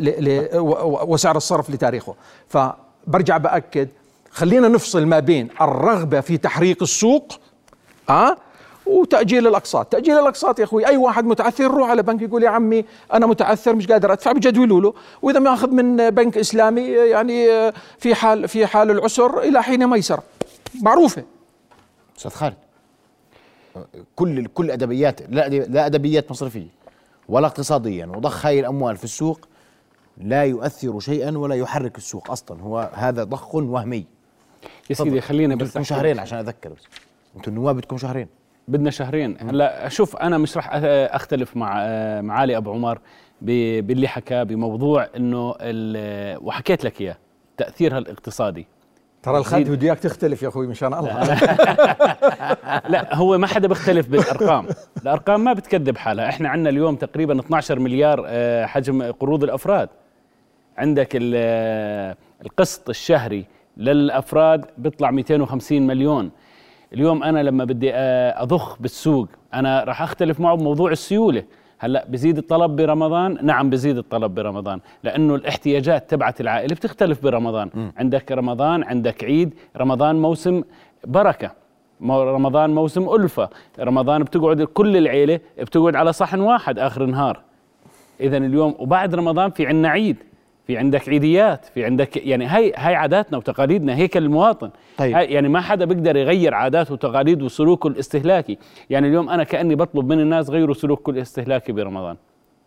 وسعر 1.09 1.37
الصرف 1.37 1.71
لتاريخه. 1.71 2.15
فبرجع 2.49 3.37
بأكد 3.37 3.89
خلينا 4.31 4.69
نفصل 4.69 5.07
ما 5.07 5.19
بين 5.19 5.49
الرغبة 5.61 6.21
في 6.21 6.37
تحريق 6.37 6.83
السوق 6.83 7.33
أه؟ 8.11 8.37
وتأجيل 8.87 9.47
الأقساط. 9.47 9.87
تأجيل 9.87 10.19
الأقساط 10.19 10.59
يا 10.59 10.65
أخوي 10.65 10.87
أي 10.87 10.97
واحد 10.97 11.25
متعثر 11.25 11.65
يروح 11.65 11.91
على 11.91 12.03
بنك 12.03 12.23
يقول 12.23 12.43
يا 12.43 12.49
عمي 12.49 12.85
أنا 13.13 13.27
متعثر 13.27 13.75
مش 13.75 13.87
قادر 13.87 14.13
أدفع 14.13 14.33
بجدولوا 14.33 14.81
له 14.81 14.95
وإذا 15.23 15.39
ما 15.39 15.55
أخذ 15.55 15.71
من 15.71 16.11
بنك 16.11 16.39
إسلامي 16.39 16.83
يعني 16.83 17.47
في 17.99 18.15
حال 18.15 18.49
في 18.49 18.67
حال 18.67 18.91
العسر 18.91 19.41
إلى 19.41 19.63
حين 19.63 19.87
ميسرة 19.87 20.23
معروفة. 20.83 21.25
أستاذ 22.19 22.31
خالد 22.31 22.57
كل 24.17 24.47
كل 24.47 24.71
أدبيات 24.71 25.21
لا 25.29 25.49
لا 25.49 25.87
أدبيات 25.87 26.31
مصرفية 26.31 26.69
ولا 27.29 27.47
اقتصاديا 27.47 28.07
وضخ 28.07 28.47
هاي 28.47 28.61
الأموال 28.61 28.97
في 28.97 29.05
السوق 29.05 29.49
لا 30.19 30.45
يؤثر 30.45 31.01
شيئا 31.01 31.39
ولا 31.39 31.55
يحرك 31.55 31.99
السوق 31.99 32.31
أصلا 32.31 32.63
هو 32.63 32.91
هذا 32.95 33.25
ضخ 33.25 33.55
وهمي. 33.55 34.20
يا 34.91 34.95
سيدي 34.95 35.21
خلينا 35.21 35.55
بس 35.55 35.69
بدكم 35.69 35.83
شهرين 35.83 36.19
عشان 36.19 36.39
أذكر 36.39 36.69
بس. 36.73 36.83
أنتم 37.37 37.51
النواب 37.53 37.77
بدكم 37.77 37.99
شهرين. 37.99 38.27
بدنا 38.69 38.91
شهرين. 38.91 39.37
هلا 39.41 39.89
شوف 39.89 40.17
أنا 40.17 40.39
مش 40.39 40.57
راح 40.57 40.71
أختلف 40.75 41.57
مع 41.57 41.75
معالي 42.21 42.57
أبو 42.57 42.73
عمر 42.73 42.99
باللي 43.43 44.09
حكى 44.09 44.45
بموضوع 44.45 45.09
إنه 45.17 45.55
وحكيت 46.47 46.85
لك 46.85 47.01
إياه 47.01 47.17
تأثيرها 47.57 47.99
الاقتصادي. 47.99 48.67
ترى 49.23 49.39
الخالد 49.39 49.71
بده 49.71 49.87
إياك 49.87 49.99
تختلف 49.99 50.43
يا 50.43 50.49
أخوي 50.49 50.67
مشان 50.67 50.95
الله. 50.95 51.25
لا 52.93 53.15
هو 53.17 53.39
ما 53.39 53.47
حدا 53.47 53.69
بيختلف 53.69 54.09
بالأرقام. 54.09 54.67
الأرقام 55.03 55.45
ما 55.45 55.53
بتكذب 55.53 55.97
حالها. 55.97 56.29
إحنا 56.29 56.49
عندنا 56.49 56.71
اليوم 56.71 56.97
تقريبا 56.97 57.41
12 57.41 57.79
مليار 57.79 58.25
آه، 58.27 58.67
حجم 58.67 59.03
قروض 59.13 59.45
الأفراد. 59.45 59.89
عندك 60.79 61.09
ال- 61.15 62.17
القسط 62.45 62.89
الشهري 62.89 63.45
للأفراد 63.81 64.65
بيطلع 64.79 65.11
250 65.11 65.87
مليون. 65.87 66.31
اليوم 66.93 67.23
أنا 67.23 67.43
لما 67.43 67.65
بدي 67.65 67.95
آه، 67.95 68.43
أضخ 68.43 68.77
بالسوق 68.83 69.29
أنا 69.55 69.85
راح 69.85 70.03
أختلف 70.03 70.41
معه 70.41 70.57
بموضوع 70.57 70.91
السيولة. 70.91 71.43
هلأ 71.79 72.07
بزيد 72.09 72.39
الطلب 72.39 72.77
برمضان؟ 72.77 73.39
نعم 73.43 73.71
بزيد 73.71 73.97
الطلب 73.99 74.35
برمضان 74.35 74.81
لأنه 75.05 75.35
الاحتياجات 75.35 76.11
تبعت 76.11 76.41
العائلة 76.41 76.75
بتختلف 76.75 77.23
برمضان. 77.23 77.71
م. 77.75 77.91
عندك 77.97 78.33
رمضان 78.33 78.83
عندك 78.83 79.25
عيد 79.25 79.55
رمضان 79.77 80.23
موسم 80.23 80.63
بركة 81.07 81.51
رمضان 82.11 82.71
موسم 82.75 83.09
ألفة 83.15 83.49
رمضان 83.81 84.23
بتقعد 84.23 84.63
كل 84.63 84.97
العيلة 84.97 85.41
بتقعد 85.59 85.97
على 85.97 86.13
صحن 86.13 86.41
واحد 86.41 86.79
آخر 86.79 87.05
النهار. 87.05 87.41
إذا 88.21 88.37
اليوم 88.37 88.75
وبعد 88.79 89.15
رمضان 89.15 89.51
في 89.51 89.67
عنا 89.67 89.89
عيد. 89.89 90.17
في 90.71 90.79
عندك 90.79 91.09
عيديات 91.09 91.65
في 91.65 91.85
عندك 91.85 92.17
يعني 92.17 92.47
هاي 92.47 92.73
هاي 92.77 92.95
عاداتنا 92.95 93.39
وتقاليدنا 93.39 93.97
هيك 93.97 94.17
المواطن. 94.17 94.71
طيب. 94.99 95.15
هاي 95.15 95.25
يعني 95.25 95.49
ما 95.49 95.61
حدا 95.61 95.85
بيقدر 95.85 96.17
يغير 96.17 96.55
عاداته 96.55 96.93
وتقاليده 96.93 97.45
وسلوكه 97.45 97.89
الاستهلاكي. 97.89 98.59
يعني 98.91 99.09
اليوم 99.09 99.29
أنا 99.29 99.45
كأني 99.45 99.75
بطلب 99.75 100.13
من 100.13 100.21
الناس 100.21 100.51
غيروا 100.51 100.75
سلوككم 100.75 101.13
الاستهلاكي 101.13 101.73
برمضان. 101.73 102.17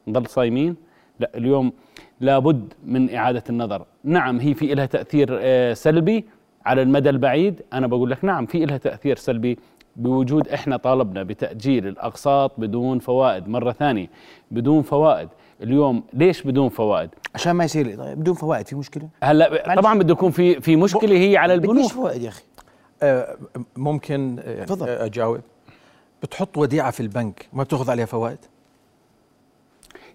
نضل 0.07 0.27
صايمين؟ 0.27 0.75
لا 1.19 1.31
اليوم 1.35 1.73
لابد 2.21 2.73
من 2.85 3.15
إعادة 3.15 3.43
النظر. 3.49 3.85
نعم 4.03 4.39
هي 4.39 4.53
في 4.53 4.73
لها 4.73 4.85
تأثير 4.85 5.27
آه، 5.41 5.73
سلبي 5.73 6.25
على 6.65 6.81
المدى 6.81 7.09
البعيد. 7.09 7.61
أنا 7.73 7.87
بقول 7.87 8.11
لك 8.11 8.25
نعم 8.25 8.45
في 8.45 8.65
لها 8.65 8.77
تأثير 8.77 9.15
سلبي 9.15 9.57
بوجود 9.95 10.47
إحنا 10.47 10.77
طالبنا 10.77 11.23
بتأجيل 11.23 11.87
الأقساط 11.87 12.51
بدون 12.57 12.99
فوائد 12.99 13.47
مرة 13.47 13.71
ثانية 13.71 14.07
بدون 14.51 14.81
فوائد. 14.81 15.29
اليوم 15.63 16.03
ليش 16.13 16.41
بدون 16.41 16.69
فوائد؟ 16.69 17.09
عشان 17.35 17.51
ما 17.51 17.63
يصير 17.63 17.95
طيب 17.95 18.19
بدون 18.19 18.33
فوائد 18.33 18.67
في 18.67 18.75
مشكلة؟ 18.75 19.07
هلا 19.23 19.75
طبعا 19.75 19.99
بده 19.99 20.11
يكون 20.13 20.31
في 20.31 20.61
في 20.61 20.75
مشكلة 20.75 21.17
هي 21.17 21.37
على 21.37 21.53
البنوك. 21.53 21.75
بديش 21.75 21.91
فوائد 21.91 22.21
يا 22.21 22.29
أخي. 22.29 22.43
آه، 23.03 23.37
ممكن 23.77 24.39
يعني 24.45 24.65
تفضل. 24.65 24.89
آه، 24.89 25.05
أجاوب. 25.05 25.41
بتحط 26.23 26.57
وديعة 26.57 26.91
في 26.91 26.99
البنك 26.99 27.47
ما 27.53 27.63
بتاخذ 27.63 27.91
عليها 27.91 28.05
فوائد؟ 28.05 28.37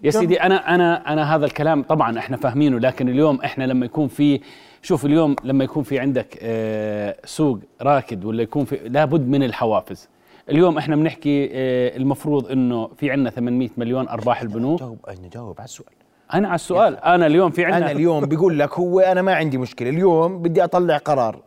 يا 0.03 0.11
سيدي 0.11 0.41
أنا 0.41 0.75
أنا 0.75 1.13
أنا 1.13 1.35
هذا 1.35 1.45
الكلام 1.45 1.83
طبعا 1.83 2.19
إحنا 2.19 2.37
فاهمينه 2.37 2.79
لكن 2.79 3.09
اليوم 3.09 3.41
إحنا 3.41 3.63
لما 3.63 3.85
يكون 3.85 4.07
في 4.07 4.41
شوف 4.81 5.05
اليوم 5.05 5.35
لما 5.43 5.63
يكون 5.63 5.83
في 5.83 5.99
عندك 5.99 6.37
آه، 6.41 7.15
سوق 7.25 7.59
راكد 7.81 8.25
ولا 8.25 8.43
يكون 8.43 8.65
في 8.65 8.75
لابد 8.89 9.27
من 9.27 9.43
الحوافز. 9.43 10.07
اليوم 10.51 10.77
إحنا 10.77 10.95
بنحكي 10.95 11.49
آه، 11.53 11.97
المفروض 11.97 12.51
إنه 12.51 12.87
في 12.87 13.11
عندنا 13.11 13.29
800 13.29 13.69
مليون 13.77 14.07
أرباح 14.07 14.41
البنوك. 14.41 14.79
جاوب 14.79 14.97
أنا 15.07 15.27
جاوب؟ 15.33 15.55
على 15.57 15.65
السؤال. 15.65 15.93
أنا 16.33 16.47
على 16.47 16.55
السؤال. 16.55 16.97
أنا 16.97 17.25
اليوم 17.27 17.51
في 17.51 17.65
عندنا 17.65 17.77
أنا 17.77 17.91
اليوم 17.91 18.25
بيقول 18.25 18.59
لك 18.59 18.73
هو 18.73 18.99
أنا 18.99 19.21
ما 19.21 19.33
عندي 19.35 19.57
مشكلة. 19.57 19.89
اليوم 19.89 20.41
بدي 20.41 20.63
أطلع 20.63 20.97
قرار. 20.97 21.39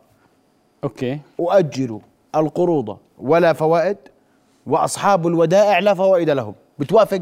أوكي. 0.83 1.19
واجلوا 1.37 1.99
القروض 2.35 2.97
ولا 3.17 3.53
فوائد 3.53 3.97
وأصحاب 4.67 5.27
الودائع 5.27 5.79
لا 5.79 5.93
فوائد 5.93 6.29
لهم. 6.29 6.53
بتوافق؟ 6.79 7.21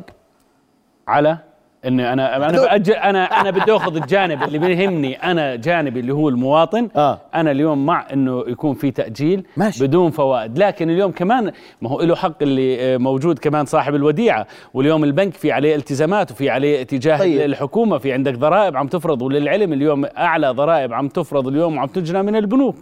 على؟ 1.08 1.38
إني 1.86 2.14
أنا 2.14 2.36
أنا 2.36 2.62
بأجل 2.62 2.94
أنا 2.94 3.24
أنا 3.42 3.52
بدي 3.52 3.72
أخذ 3.72 3.96
الجانب 3.96 4.44
اللي 4.44 4.58
بيهمني 4.58 5.16
أنا 5.16 5.56
جانبي 5.56 6.00
اللي 6.00 6.14
هو 6.14 6.30
المواطن 6.30 6.90
آه. 6.96 7.20
أنا 7.36 7.52
اليوم 7.52 7.86
مع 7.86 8.08
إنه 8.14 8.44
يكون 8.48 8.74
في 8.74 8.92
تأجيل 8.92 9.44
ماشي. 9.58 9.88
بدون 9.88 10.12
فوائد 10.12 10.58
لكن 10.58 10.90
اليوم 10.90 11.12
كمان 11.12 11.52
ما 11.82 11.90
هو 11.90 12.02
له 12.02 12.16
حق 12.16 12.44
اللي 12.44 12.82
آه، 12.82 12.98
موجود 12.98 13.40
كمان 13.40 13.66
صاحب 13.66 13.96
الوديعة 13.96 14.48
واليوم 14.74 15.04
البنك 15.04 15.34
في 15.34 15.52
عليه 15.52 15.76
التزامات 15.76 16.32
وفي 16.32 16.50
عليه 16.50 16.82
اتجاه. 16.82 17.18
طيب. 17.18 17.42
الحكومة 17.42 17.98
في 17.98 18.14
عندك 18.14 18.34
ضرائب 18.34 18.78
عم 18.78 18.88
تفرض 18.88 19.22
وللعلم 19.22 19.74
اليوم 19.74 20.06
أعلى 20.06 20.50
ضرائب 20.50 20.94
عم 20.94 21.08
تفرض 21.08 21.48
اليوم 21.48 21.78
وعم 21.78 21.88
تجنى 21.88 22.24
من 22.24 22.36
البنوك 22.36 22.76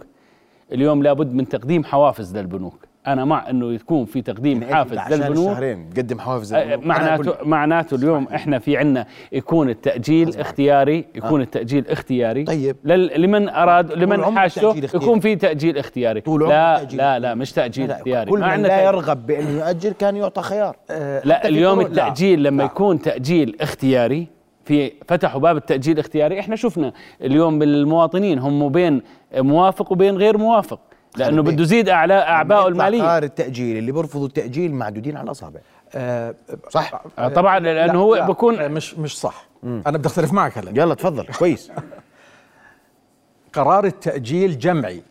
اليوم 0.72 1.02
لابد 1.02 1.34
من 1.34 1.48
تقديم 1.48 1.84
حوافز 1.84 2.36
للبنوك 2.36 2.89
أنا 3.06 3.24
مع 3.24 3.50
إنه 3.50 3.72
يكون 3.72 4.04
في 4.04 4.22
تقديم 4.22 4.64
حافز 4.64 4.98
عشان 4.98 5.18
للبنوك 5.18 5.48
الشهرين 5.50 5.90
تقدم 5.90 6.18
حوافز 6.20 6.52
آه،. 6.54 6.62
أنا 6.62 6.76
معناته 6.76 7.34
معناته 7.44 7.94
اليوم 7.94 8.28
إحنا 8.34 8.58
في 8.58 8.76
عنا 8.76 9.06
يكون 9.32 9.68
التأجيل 9.70 10.38
اختياري 10.40 11.04
يكون 11.14 11.40
آه. 11.40 11.44
التأجيل 11.44 11.88
اختياري 11.88 12.44
طيب. 12.44 12.76
لل- 12.84 13.22
لمن 13.22 13.48
اراد 13.48 13.92
لمن 13.92 14.20
اختياري. 14.20 14.78
يكون 14.94 15.20
في 15.20 15.36
تأجيل 15.36 15.78
اختياري 15.78 16.20
طول 16.20 16.48
لا 16.48 16.78
تأجيل 16.78 16.98
لا 16.98 17.18
لا 17.18 17.34
مش 17.34 17.52
تأجيل 17.52 17.88
لا، 17.88 17.96
اختياري 17.96 18.30
كل 18.30 18.38
من 18.38 18.44
عندنا 18.44 18.68
لا. 18.68 18.82
يرغب 18.84 19.26
بانه 19.26 19.50
يؤجل 19.66 19.90
كان 19.92 20.16
يعطى 20.16 20.42
خيار 20.42 20.76
لا 20.90 21.34
حتى 21.34 21.42
في 21.42 21.48
اليوم 21.48 21.82
كورونا- 21.82 21.94
لا. 21.96 22.02
التأجيل 22.08 22.42
لما 22.42 22.64
يكون 22.64 22.98
تأجيل 23.02 23.56
اختياري 23.60 24.26
في 24.64 24.92
فتحوا 25.08 25.40
باب 25.40 25.56
التأجيل 25.56 25.94
الاختياري 25.94 26.40
إحنا 26.40 26.56
شفنا 26.56 26.92
اليوم 27.22 27.58
بالمواطنين 27.58 28.38
هم 28.38 28.68
بين 28.68 29.02
موافق 29.36 29.92
وبين 29.92 30.16
غير 30.16 30.38
موافق 30.38 30.80
لأنه 31.16 31.42
بده 31.42 31.62
يزيد 31.62 31.88
اعلى 31.88 32.14
اعبائه 32.14 32.68
المالية. 32.68 33.02
قرار 33.02 33.22
التأجيل 33.22 33.76
اللي 33.76 33.92
بيرفضوا 33.92 34.26
التأجيل 34.26 34.74
معدودين 34.74 35.16
على 35.16 35.24
الأصابع. 35.24 35.60
آه 35.94 36.34
صح؟ 36.68 37.02
آه، 37.18 37.28
طبعا 37.28 37.58
لأنه 37.58 37.92
لا، 37.92 37.98
هو 37.98 38.14
لا، 38.16 38.26
بكون 38.26 38.58
آه، 38.58 38.68
مش 38.68 38.94
مش 38.94 39.20
صح. 39.20 39.44
أنا 39.64 39.98
بدي 39.98 40.08
أختلف 40.08 40.32
معك 40.32 40.58
هلا. 40.58 40.70
يلا 40.70 40.94
تفضل. 40.94 41.26
كويس. 41.38 41.72
قرار 43.54 43.84
التأجيل 43.84 44.58
جمعي. 44.58 45.02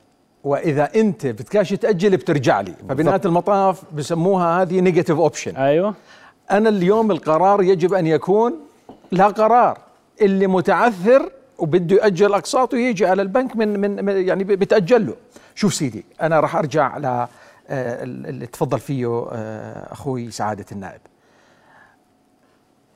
وإذا 0.43 0.89
أنت 0.95 1.27
بدكاش 1.27 1.69
تأجل 1.69 2.17
بترجع 2.17 2.61
لي. 2.61 2.73
فبنهايه 2.89 3.21
المطاف 3.25 3.83
بسموها 3.93 4.61
هذه 4.61 4.79
negative 4.79 5.17
option 5.17 5.55
أيوه. 5.55 5.93
أنا 6.51 6.69
اليوم 6.69 7.11
القرار 7.11 7.61
يجب 7.63 7.93
أن 7.93 8.07
يكون 8.07 8.53
لا 9.11 9.27
قرار. 9.27 9.77
اللي 10.21 10.47
متعثر 10.47 11.29
وبده 11.59 11.95
يأجل 11.95 12.33
اقساطه 12.33 12.77
يجي 12.77 13.05
على 13.05 13.21
البنك 13.21 13.55
من 13.55 13.79
من 13.79 14.27
يعني 14.27 14.43
بتاجل 14.43 15.07
له 15.07 15.15
شوف 15.55 15.73
سيدي 15.73 16.05
أنا 16.21 16.39
راح 16.39 16.55
أرجع 16.55 16.97
ل 16.97 17.27
آه، 17.71 18.03
اللي 18.03 18.45
تفضل 18.45 18.79
فيه 18.79 19.27
آه، 19.31 19.93
أخوي 19.93 20.31
سعادة 20.31 20.65
النائب. 20.71 21.01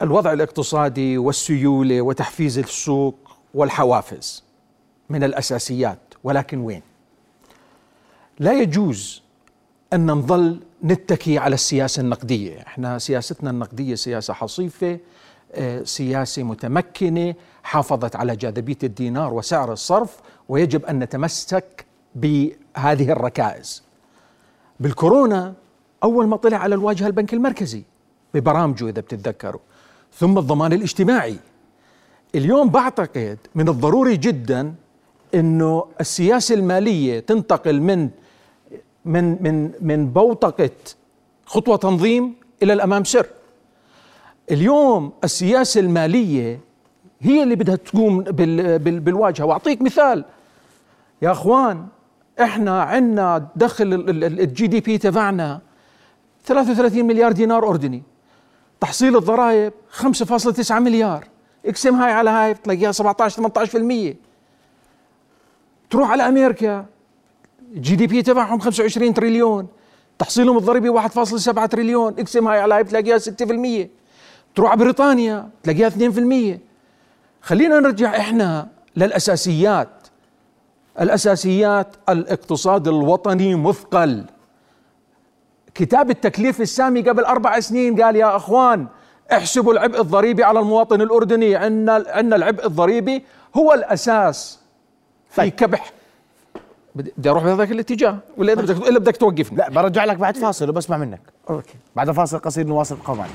الوضع 0.01 0.33
الاقتصادي 0.33 1.17
والسيولة 1.17 2.01
وتحفيز 2.01 2.59
السوق 2.59 3.15
والحوافز 3.53 4.43
من 5.09 5.23
الأساسيات 5.23 5.99
ولكن 6.23 6.59
وين؟ 6.59 6.81
لا 8.39 8.53
يجوز 8.53 9.23
أن 9.93 10.11
نظل 10.11 10.59
نتكي 10.83 11.37
على 11.37 11.53
السياسة 11.53 12.01
النقدية. 12.01 12.59
إحنا 12.59 12.99
سياستنا 12.99 13.49
النقدية 13.49 13.95
سياسة 13.95 14.33
حصيفة 14.33 14.99
آه، 15.55 15.83
سياسة 15.83 16.43
متمكنة 16.43 17.35
حافظت 17.63 18.15
على 18.15 18.35
جاذبية 18.35 18.77
الدينار 18.83 19.33
وسعر 19.33 19.73
الصرف 19.73 20.17
ويجب 20.49 20.85
أن 20.85 20.99
نتمسك 20.99 21.85
بهذه 22.15 23.11
الركائز. 23.11 23.83
بالكورونا 24.79 25.53
أول 26.03 26.27
ما 26.27 26.37
طلع 26.37 26.57
على 26.57 26.75
الواجهة 26.75 27.07
البنك 27.07 27.33
المركزي 27.33 27.83
ببرامجه 28.33 28.89
إذا 28.89 29.01
بتتذكروا. 29.01 29.61
ثم 30.13 30.37
الضمان 30.37 30.73
الاجتماعي. 30.73 31.37
اليوم 32.35 32.69
بعتقد 32.69 33.37
من 33.55 33.69
الضروري 33.69 34.17
جدا 34.17 34.73
إنه 35.35 35.85
السياسة 36.01 36.55
المالية 36.55 37.19
تنتقل 37.19 37.81
من 37.81 38.09
من 39.05 39.43
من 39.43 39.71
من 39.81 40.09
بوتقة 40.09 40.69
خطوة 41.45 41.77
تنظيم 41.77 42.35
إلى 42.63 42.73
الأمام 42.73 43.03
سر. 43.03 43.27
اليوم 44.51 45.11
السياسة 45.23 45.79
المالية 45.79 46.59
هي 47.23 47.43
اللي 47.43 47.55
بدها 47.55 47.75
تقوم 47.75 48.21
بال 48.21 48.79
بال 48.79 48.99
بالواجهة. 48.99 49.45
وأعطيك 49.45 49.81
مثال. 49.81 50.25
يا 51.21 51.31
أخوان 51.31 51.87
إحنا 52.41 52.81
عندنا 52.81 53.47
دخل 53.55 53.93
ال 54.23 54.67
GDP 54.67 54.97
تبعنا 54.97 55.61
33 56.45 57.05
مليار 57.05 57.31
دينار 57.31 57.69
أردني. 57.69 58.03
تحصيل 58.79 59.17
الضرائب 59.17 59.73
5.9 59.91 60.71
مليار. 60.71 61.27
اقسم 61.65 61.95
هاي 61.95 62.11
على 62.11 62.29
هاي 62.29 62.53
بتلاقيها 62.53 62.91
17 62.91 63.43
18% 64.11 64.15
تروح 65.89 66.11
على 66.11 66.27
أمريكا 66.27 66.85
GDP 67.73 68.21
تبعهم 68.21 68.59
25 68.59 69.13
تريليون. 69.13 69.67
تحصيلهم 70.19 70.57
الضريبي 70.57 70.89
1.7 70.89 71.65
تريليون. 71.65 72.15
اقسم 72.19 72.47
هاي 72.47 72.59
على 72.59 72.73
هاي 72.73 72.83
بتلاقيها 72.83 73.17
6% 73.17 73.89
تروح 74.55 74.71
على 74.71 74.79
بريطانيا 74.79 75.49
تلاقيها 75.63 75.89
2% 75.89 76.72
خلينا 77.43 77.79
نرجع 77.79 78.17
إحنا 78.17 78.67
للأساسيات. 78.95 79.89
الأساسيات 81.01 81.87
الاقتصاد 82.09 82.87
الوطني 82.87 83.55
مثقل. 83.55 84.25
كتاب 85.75 86.09
التكليف 86.09 86.61
السامي 86.61 87.01
قبل 87.01 87.23
أربع 87.23 87.59
سنين 87.59 88.01
قال 88.01 88.15
يا 88.15 88.35
أخوان 88.35 88.87
احسبوا 89.31 89.73
العبء 89.73 90.01
الضريبي 90.01 90.43
على 90.43 90.59
المواطن 90.59 91.01
الأردني. 91.01 91.55
عندنا 91.55 92.03
عندنا 92.07 92.35
العبء 92.35 92.65
الضريبي 92.65 93.25
هو 93.57 93.73
الأساس 93.73 94.59
في 95.29 95.49
كبح. 95.49 95.91
بدي 96.95 97.13
بدي 97.17 97.29
أروح 97.29 97.43
بهذاك 97.43 97.71
الاتجاه؟ 97.71 98.17
ولا 98.37 98.53
إذا 98.53 98.61
بدك 98.61 98.87
إلا 98.87 98.99
بدك 98.99 99.17
توقفني. 99.17 99.57
لا 99.57 99.69
برجع 99.69 100.05
لك 100.05 100.17
بعد 100.17 100.37
فاصل 100.37 100.69
وبسمع 100.69 100.97
منك. 100.97 101.21
أوكي. 101.49 101.75
بعد 101.95 102.11
فاصل 102.11 102.39
قصير 102.39 102.67
نواصل 102.67 102.95
القوم 102.95 103.25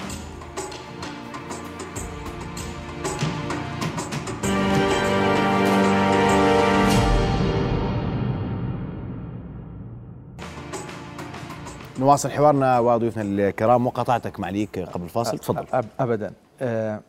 نواصل 11.98 12.30
حوارنا 12.30 12.78
وضيوفنا 12.78 13.22
الكرام 13.22 13.86
وقطعتك 13.86 14.40
معليك 14.40 14.78
قبل 14.78 15.04
الفاصل. 15.04 15.38
تفضل. 15.38 15.66
أب 15.72 15.84
ابدا. 16.00 16.32
آه 16.60 17.00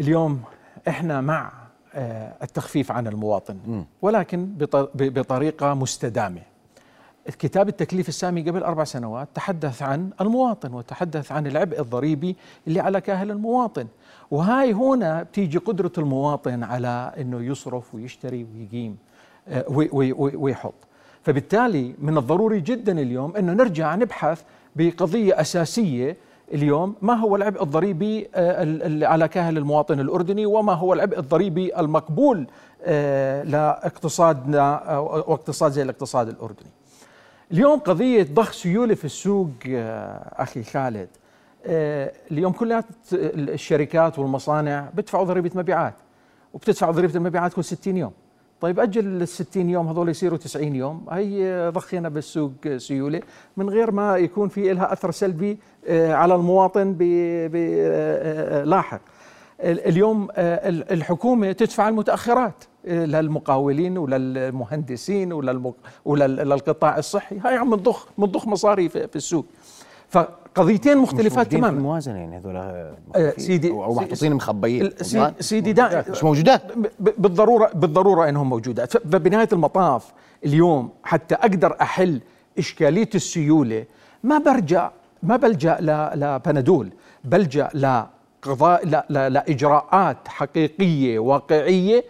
اليوم 0.00 0.42
إحنا 0.88 1.20
مع 1.20 1.52
آه 1.94 2.32
التخفيف 2.42 2.92
عن 2.92 3.06
المواطن 3.06 3.84
ولكن 4.02 4.46
بط- 4.46 4.90
ب- 4.94 5.18
بطريقة 5.18 5.74
مستدامة. 5.74 6.40
كتاب 7.38 7.68
التكليف 7.68 8.08
السامي 8.08 8.42
قبل 8.42 8.62
أربع 8.62 8.84
سنوات 8.84 9.28
تحدث 9.34 9.82
عن 9.82 10.10
المواطن 10.20 10.74
وتحدث 10.74 11.32
عن 11.32 11.46
العبء 11.46 11.80
الضريبي 11.80 12.36
اللي 12.68 12.80
على 12.80 13.00
كاهل 13.00 13.30
المواطن. 13.30 13.86
وهاي 14.30 14.72
هنا 14.72 15.22
بتيجي 15.22 15.58
قدرة 15.58 15.92
المواطن 15.98 16.62
على 16.62 17.12
إنه 17.18 17.40
يصرف 17.42 17.94
ويشتري 17.94 18.44
ويقيم 18.56 18.96
آه، 19.48 19.64
وي- 19.68 19.88
وي- 19.92 20.12
وي- 20.12 20.36
ويحط. 20.36 20.74
فبالتالي 21.22 21.94
من 21.98 22.18
الضروري 22.18 22.60
جدا 22.60 23.00
اليوم 23.00 23.36
إنه 23.36 23.52
نرجع 23.52 23.94
نبحث 23.94 24.42
بقضية 24.76 25.40
أساسية 25.40 26.16
اليوم 26.52 26.94
ما 27.02 27.14
هو 27.14 27.36
العبء 27.36 27.62
الضريبي 27.62 28.28
آه، 28.34 29.06
على 29.06 29.28
كاهل 29.28 29.58
المواطن 29.58 30.00
الأردني 30.00 30.46
وما 30.46 30.72
هو 30.72 30.92
العبء 30.92 31.18
الضريبي 31.18 31.78
المقبول 31.78 32.46
آه، 32.84 33.42
لإقتصادنا 33.42 34.90
آه، 34.94 35.00
واقتصاد 35.00 35.72
زي 35.72 35.82
الاقتصاد 35.82 36.28
الأردني. 36.28 36.70
اليوم 37.52 37.78
قضية 37.78 38.28
ضخ 38.32 38.52
سيولة 38.52 38.94
في 38.94 39.04
السوق 39.04 39.50
أخي 40.32 40.62
خالد 40.62 41.08
اليوم 42.30 42.52
كلها 42.52 42.84
الشركات 43.12 44.18
والمصانع 44.18 44.88
بيدفعوا 44.94 45.24
ضريبة 45.24 45.50
مبيعات 45.54 45.94
وبتدفع 46.54 46.90
ضريبة 46.90 47.14
المبيعات 47.14 47.54
كل 47.54 47.64
60 47.64 47.96
يوم 47.96 48.12
طيب 48.62 48.80
أجل 48.80 49.22
ال 49.22 49.28
60 49.28 49.70
يوم 49.70 49.88
هذول 49.88 50.08
يصيروا 50.08 50.38
90 50.38 50.74
يوم. 50.76 51.06
هي 51.10 51.70
ضخينا 51.74 52.08
بالسوق 52.08 52.52
سيولة. 52.76 53.20
من 53.56 53.70
غير 53.70 53.90
ما 53.90 54.16
يكون 54.16 54.48
في 54.48 54.72
لها 54.72 54.92
أثر 54.92 55.10
سلبي 55.10 55.58
آه، 55.86 56.12
على 56.14 56.34
المواطن 56.34 56.96
آه، 57.02 57.50
آه، 57.54 58.64
لاحق. 58.64 59.00
ال- 59.60 59.86
اليوم 59.86 60.28
ال- 60.38 60.92
الحكومة 60.92 61.52
تدفع 61.52 61.88
المتأخرات 61.88 62.64
للمقاولين 62.84 63.98
وللمهندسين. 63.98 65.32
وللقطاع 66.04 66.98
الصحي. 66.98 67.38
هاي 67.38 67.56
عم 67.56 67.74
نضخ 67.74 68.06
بنضخ 68.18 68.46
مصاري 68.46 68.88
في 68.88 69.16
السوق. 69.16 69.46
فقضيتين 70.12 70.98
مختلفات 70.98 71.46
في 71.48 71.56
تماما. 71.56 71.78
الموازنة 71.78 72.18
يعني 72.18 72.38
هذول 72.38 72.56
آه، 72.56 73.34
سيدي 73.36 73.70
أو 73.70 73.94
محطوطين 73.94 74.34
مخبيين. 74.34 74.90
سيدي 75.40 75.72
دا 75.72 76.04
مش 76.10 76.24
موجودات. 76.24 76.62
بالضرورة 77.00 77.70
بالضرورة 77.74 78.28
إنهم 78.28 78.48
موجودات. 78.48 78.92
فبنهاية 78.96 79.48
المطاف 79.52 80.12
اليوم 80.44 80.90
حتى 81.04 81.34
أقدر 81.34 81.76
أحل 81.80 82.20
إشكالية 82.58 83.08
السيولة 83.14 83.84
ما 84.24 84.38
برجع 84.38 84.90
ما 85.22 85.36
بلجأ 85.36 85.76
ل- 85.80 86.20
لبنادول 86.20 86.92
بلجأ 87.24 87.68
لقضاء 87.74 88.86
لا 88.86 89.06
لا 89.08 89.28
لاجراءات 89.28 90.28
حقيقية 90.28 91.18
واقعية 91.18 92.04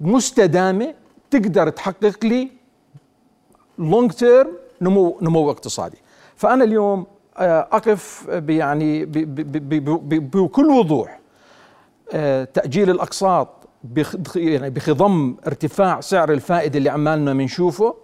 مستدامة 0.00 0.94
تقدر 1.30 1.68
تحقق 1.70 2.24
لي 2.24 2.50
لونج 3.78 4.10
تيرم 4.10 4.48
نمو 4.80 5.18
نمو 5.22 5.50
اقتصادي. 5.50 5.96
فأنا 6.36 6.64
اليوم 6.64 7.06
أقف 7.36 8.26
ب- 8.30 8.50
يعني 8.50 9.04
بكل 9.04 10.66
وضوح. 10.66 11.20
آه، 12.12 12.44
تأجيل 12.44 12.90
الأقساط 12.90 13.48
يعني 14.36 14.70
بخضم 14.70 15.36
ارتفاع 15.46 16.00
سعر 16.00 16.32
الفائدة 16.32 16.78
اللي 16.78 16.90
عمالنا 16.90 17.32
بنشوفه 17.32 17.94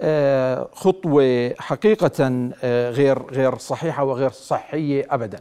آه، 0.00 0.68
خطوة 0.72 1.54
حقيقة 1.58 2.50
آه، 2.62 2.90
غير 2.90 3.22
غير 3.30 3.58
صحيحة 3.58 4.04
وغير 4.04 4.30
صحية 4.30 5.06
ابدا. 5.10 5.40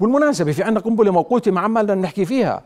بالمناسبة 0.00 0.52
في 0.52 0.62
عندنا 0.62 0.80
قنبلة 0.80 1.10
موقوتة 1.12 1.50
ما 1.50 1.60
عمالنا 1.60 1.94
نحكي 1.94 2.24
فيها. 2.24 2.62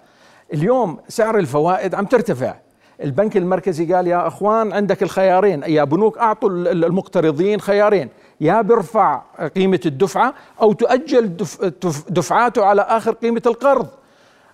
اليوم 0.55 0.99
سعر 1.09 1.38
الفوائد 1.38 1.95
عم 1.95 2.05
ترتفع. 2.07 2.55
البنك 3.03 3.37
المركزي 3.37 3.93
قال 3.95 4.07
يا 4.07 4.27
أخوان 4.27 4.73
عندك 4.73 5.03
الخيارين. 5.03 5.62
يا 5.62 5.85
بنوك 5.85 6.19
أعطوا 6.19 6.51
ال- 6.51 6.85
المقترضين 6.85 7.61
خيارين. 7.61 8.09
يا 8.40 8.61
بيرفع 8.61 9.23
قيمة 9.57 9.81
الدفعة 9.87 10.35
أو 10.62 10.73
تؤجل 10.73 11.37
دف- 11.37 11.64
دف- 11.64 12.05
دفعاته 12.11 12.64
على 12.64 12.83
آخر 12.83 13.12
قيمة 13.12 13.42
القرض. 13.47 13.87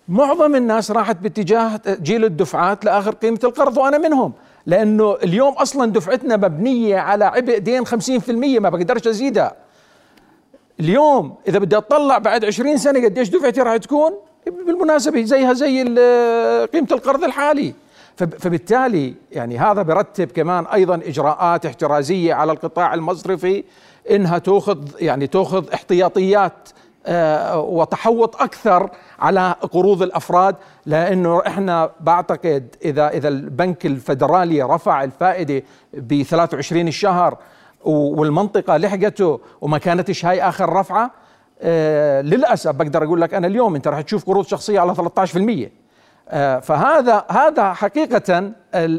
معظم 0.08 0.54
الناس 0.56 0.90
راحت 0.90 1.16
باتجاه 1.16 1.76
تأجيل 1.76 2.24
الدفعات 2.24 2.84
لآخر 2.84 3.10
قيمة 3.14 3.38
القرض 3.44 3.76
وأنا 3.78 3.98
منهم 3.98 4.32
لأنه 4.66 5.14
اليوم 5.22 5.52
أصلا 5.52 5.92
دفعتنا 5.92 6.36
مبنية 6.36 6.96
على 6.98 7.24
عبء 7.24 7.58
دين 7.58 7.86
50% 7.86 7.90
ما 8.60 8.68
بقدرش 8.68 9.06
أزيدها. 9.08 9.52
اليوم 10.80 11.34
إذا 11.48 11.58
بدي 11.58 11.76
أطلع 11.76 12.18
بعد 12.18 12.44
20 12.44 12.76
سنة 12.76 13.04
قديش 13.04 13.28
دفعتي 13.28 13.60
راح 13.60 13.76
تكون؟ 13.76 14.12
بالمناسبة 14.46 15.22
زيها 15.22 15.52
زي 15.52 15.82
قيمة 16.72 16.88
القرض 16.92 17.24
الحالي. 17.24 17.74
فبالتالي 18.24 19.14
يعني 19.32 19.58
هذا 19.58 19.82
برتب 19.82 20.30
كمان 20.32 20.66
أيضا 20.66 20.94
إجراءات 20.94 21.66
احترازية 21.66 22.34
على 22.34 22.52
القطاع 22.52 22.94
المصرفي 22.94 23.64
إنها 24.10 24.38
تأخذ 24.38 24.78
يعني 25.00 25.26
تأخذ 25.26 25.72
احتياطيات 25.72 26.68
آه، 27.06 27.60
وتحوط 27.60 28.42
أكثر 28.42 28.90
على 29.18 29.54
قروض 29.72 30.02
الأفراد 30.02 30.56
لأنه 30.86 31.42
إحنا 31.46 31.90
بعتقد 32.00 32.76
إذا 32.84 33.08
إذا 33.08 33.28
البنك 33.28 33.86
الفدرالي 33.86 34.62
رفع 34.62 35.04
الفائدة 35.04 35.62
ب 35.94 36.22
23 36.22 36.88
الشهر 36.88 37.38
والمنطقة 37.84 38.76
لحقته 38.76 39.40
وما 39.60 39.78
كانتش 39.78 40.24
هاي 40.24 40.42
آخر 40.42 40.72
رفعة 40.72 41.10
آه، 41.62 42.20
للأسف 42.20 42.70
بقدر 42.70 43.04
أقول 43.04 43.20
لك 43.20 43.34
أنا 43.34 43.46
اليوم 43.46 43.74
أنت 43.74 43.88
راح 43.88 44.00
تشوف 44.00 44.26
قروض 44.26 44.46
شخصية 44.46 44.80
على 44.80 44.94
13% 44.94 44.98
آه، 44.98 45.70
فهذا 46.60 47.24
هذا 47.30 47.72
حقيقة 47.72 48.38
ال- 48.38 48.54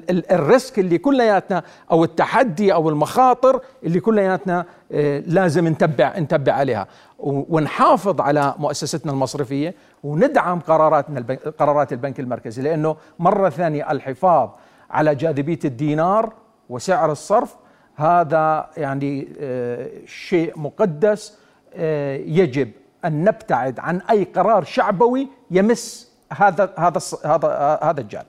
ال- 0.09 0.31
الريسك 0.31 0.79
اللي 0.79 0.97
كلياتنا 0.97 1.63
أو 1.91 2.03
التحدي 2.03 2.73
أو 2.73 2.89
المخاطر 2.89 3.61
اللي 3.83 3.99
كلياتنا 3.99 4.65
آه، 4.91 5.19
لازم 5.19 5.67
نتبع 5.67 6.19
نتبع 6.19 6.53
عليها. 6.53 6.87
ونحافظ 7.19 8.21
على 8.21 8.55
مؤسستنا 8.57 9.11
المصرفية 9.11 9.75
وندعم 10.03 10.59
قراراتنا 10.59 11.37
قرارات 11.59 11.93
البنك 11.93 12.19
المركزي 12.19 12.61
لأنه 12.61 12.95
مرة 13.19 13.49
ثانية 13.49 13.91
الحفاظ 13.91 14.49
على 14.89 15.15
جاذبية 15.15 15.59
الدينار 15.65 16.33
وسعر 16.69 17.11
الصرف 17.11 17.55
هذا 17.95 18.69
يعني 18.77 19.27
آه، 19.39 19.89
شيء 20.05 20.59
مقدس 20.59 21.37
آه، 21.73 22.15
يجب 22.17 22.71
أن 23.05 23.23
نبتعد 23.23 23.79
عن 23.79 24.01
أي 24.09 24.23
قرار 24.23 24.63
شعبوي 24.63 25.27
يمس 25.51 26.10
هذا 26.37 26.69
هذا 26.77 26.99
هذا 27.25 27.79
هذا 27.83 28.01
الجانب. 28.01 28.25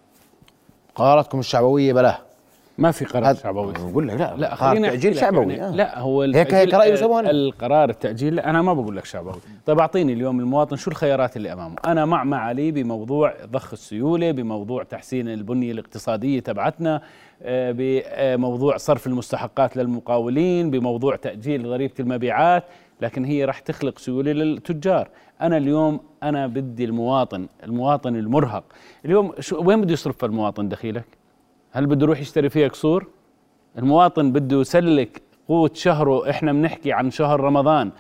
قراراتكم 0.94 1.38
الشعبوية 1.38 1.92
بلاه 1.92 2.18
ما 2.78 2.90
في 2.90 3.04
قرار 3.04 3.30
هذا- 3.30 3.40
شعبوي. 3.42 3.72
بقول 3.72 4.08
لك 4.08 4.20
لا. 4.20 4.34
لا 4.36 4.54
تأجيل 4.56 5.12
لك 5.12 5.20
شعبوي 5.20 5.52
يعني 5.54 5.66
آه. 5.68 5.70
لا 5.76 5.98
هو 5.98 6.22
هيك 6.22 6.54
هيك 6.54 6.74
يسوونه. 6.74 7.30
القرار 7.30 7.90
التأجيل 7.90 8.34
لا 8.34 8.50
أنا 8.50 8.62
ما 8.62 8.74
بقول 8.74 8.96
لك 8.96 9.04
شعبوي. 9.04 9.34
طيب 9.66 9.78
أعطيني 9.78 10.12
اليوم 10.12 10.40
المواطن 10.40 10.76
شو 10.76 10.90
الخيارات 10.90 11.36
اللي 11.36 11.52
أمامه. 11.52 11.76
أنا 11.84 12.04
مع 12.04 12.24
ما 12.24 12.36
علي 12.36 12.70
بموضوع 12.70 13.34
ضخ 13.52 13.72
السيولة 13.72 14.30
بموضوع 14.30 14.82
تحسين 14.82 15.28
البنية 15.28 15.72
الاقتصادية 15.72 16.40
تبعتنا 16.40 17.02
آه، 17.42 17.74
بموضوع 18.36 18.76
صرف 18.76 19.06
المستحقات 19.06 19.76
للمقاولين 19.76 20.70
بموضوع 20.70 21.16
تأجيل 21.16 21.62
ضريبة 21.62 21.94
المبيعات 22.00 22.64
لكن 23.00 23.24
هي 23.24 23.44
راح 23.44 23.58
تخلق 23.58 23.98
سيولة 23.98 24.32
للتجار. 24.32 25.08
أنا 25.40 25.56
اليوم 25.56 26.00
أنا 26.22 26.46
بدي 26.46 26.84
المواطن 26.84 27.48
المواطن 27.64 28.16
المرهق. 28.16 28.64
اليوم 29.04 29.32
شو 29.40 29.62
وين 29.64 29.80
بده 29.80 29.92
يصرف 29.92 30.24
المواطن 30.24 30.68
دخيلك؟ 30.68 31.04
هل 31.72 31.86
بده 31.86 32.02
يروح 32.04 32.20
يشتري 32.20 32.48
فيها 32.48 32.68
قصور؟ 32.68 33.06
المواطن 33.78 34.32
بده 34.32 34.60
يسلك 34.60 35.22
قوت 35.48 35.76
شهره 35.76 36.30
إحنا 36.30 36.52
بنحكي 36.52 36.92
عن 36.92 37.10
شهر 37.10 37.40
رمضان. 37.40 37.90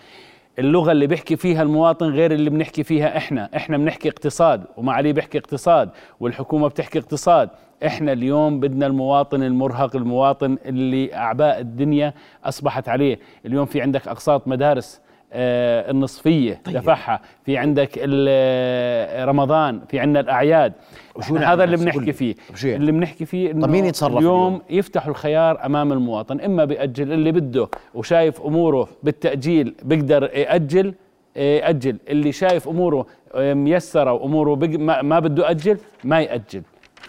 اللغة 0.58 0.92
اللي 0.92 1.06
بيحكي 1.06 1.36
فيها 1.36 1.62
المواطن 1.62 2.06
غير 2.06 2.32
اللي 2.32 2.50
بنحكي 2.50 2.82
فيها 2.84 3.16
إحنا. 3.16 3.48
إحنا 3.56 3.76
بنحكي 3.76 4.08
اقتصاد 4.08 4.64
وما 4.76 4.92
علي 4.92 5.12
بيحكي 5.12 5.38
اقتصاد 5.38 5.90
والحكومة 6.20 6.68
بتحكي 6.68 6.98
اقتصاد. 6.98 7.48
إحنا 7.86 8.12
اليوم 8.12 8.60
بدنا 8.60 8.86
المواطن 8.86 9.42
المرهق 9.42 9.96
المواطن 9.96 10.58
اللي 10.64 11.14
أعباء 11.14 11.60
الدنيا 11.60 12.14
أصبحت 12.44 12.88
عليه. 12.88 13.18
اليوم 13.46 13.66
في 13.66 13.80
عندك 13.80 14.08
أقساط 14.08 14.48
مدارس. 14.48 15.00
النصفية 15.34 16.60
طيب. 16.64 16.76
دفعها 16.76 17.20
في 17.44 17.56
عندك 17.58 17.90
ال- 17.96 19.28
رمضان 19.28 19.80
في 19.88 19.98
عندنا 20.00 20.20
الأعياد 20.20 20.72
وشو 21.16 21.34
نعمل 21.34 21.46
هذا 21.46 21.64
اللي 21.64 21.76
بس؟ 21.76 21.82
بنحكي. 21.82 22.12
فيه 22.12 22.34
يعني؟ 22.64 22.76
اللي 22.76 22.92
بنحكي 22.92 23.24
فيه 23.24 23.50
انه 23.50 23.66
طب 23.66 23.72
مين 23.72 23.84
يتصرف 23.86 24.16
اليوم, 24.18 24.46
اليوم؟ 24.46 24.62
يفتحوا 24.70 25.10
الخيار 25.10 25.66
أمام 25.66 25.92
المواطن 25.92 26.40
إما 26.40 26.64
بيأجل 26.64 27.12
اللي 27.12 27.32
بده 27.32 27.68
وشايف 27.94 28.40
أموره 28.40 28.88
بالتأجيل 29.02 29.74
بيقدر 29.82 30.22
يأجل 30.34 30.94
يأجل 31.36 31.96
اللي 32.08 32.32
شايف 32.32 32.68
أموره 32.68 33.06
ميسره 33.36 34.12
وأموره 34.12 34.54
بق- 34.56 34.78
ما, 34.78 35.02
ما 35.02 35.18
بده 35.20 35.46
يأجل 35.48 35.78
ما 36.04 36.20
يأجل 36.20 36.62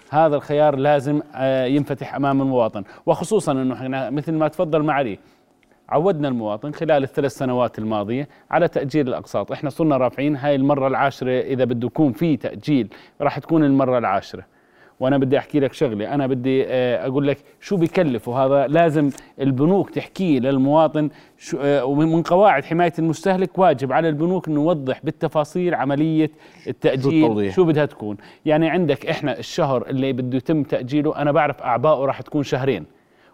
هذا 0.10 0.36
الخيار 0.36 0.76
لازم 0.76 1.22
آه، 1.36 1.66
ينفتح 1.66 2.16
أمام 2.16 2.42
المواطن 2.42 2.84
وخصوصا 3.06 3.52
إنه 3.52 3.74
إحنا 3.74 4.10
مثل 4.10 4.32
ما 4.34 4.48
تفضل 4.48 4.84
معالي 4.84 5.20
عودنا 5.94 6.28
المواطن 6.28 6.72
خلال 6.72 7.04
الثلاث 7.04 7.32
سنوات 7.32 7.80
الماضية 7.80 8.28
على 8.52 8.68
تأجيل 8.68 9.08
الأقساط. 9.08 9.52
إحنا 9.52 9.70
صرنا 9.70 9.98
رافعين 9.98 10.36
هاي 10.36 10.56
المرة 10.56 10.88
العاشرة 10.88 11.42
إذا 11.42 11.64
بده 11.64 11.88
يكون 11.88 12.12
في 12.12 12.38
تأجيل 12.38 12.88
راح 13.22 13.40
تكون 13.40 13.64
المرة 13.64 13.98
العاشرة. 13.98 14.46
وأنا 15.00 15.18
بدي 15.18 15.38
أحكي 15.38 15.60
لك 15.60 15.74
شغلة 15.74 16.14
أنا 16.14 16.28
بدي 16.28 16.66
آه، 16.68 17.08
أقول 17.08 17.28
لك 17.28 17.38
شو 17.62 17.78
بكلف 17.78 18.28
وهذا 18.28 18.68
لازم 18.68 19.10
البنوك 19.40 19.90
تحكيه 19.90 20.40
للمواطن 20.40 21.10
آه، 21.60 21.86
ومن 21.86 22.08
من 22.08 22.22
قواعد 22.22 22.66
حماية 22.66 22.94
المستهلك 23.00 23.58
واجب 23.58 23.92
على 23.92 24.10
البنوك 24.10 24.48
إنه 24.48 24.62
يوضح 24.62 25.00
بالتفاصيل 25.04 25.76
عملية 25.76 26.32
التأجيل؟ 26.68 27.54
شو 27.54 27.66
بدها 27.66 27.86
تكون. 27.86 28.18
يعني 28.46 28.70
عندك 28.70 29.06
إحنا 29.06 29.40
الشهر 29.40 29.88
اللي 29.90 30.14
بده 30.14 30.38
يتم 30.38 30.64
تأجيله 30.64 31.18
أنا 31.22 31.32
بعرف 31.32 31.62
اعبائه 31.62 32.06
راح 32.06 32.22
تكون 32.22 32.44
شهرين 32.44 32.86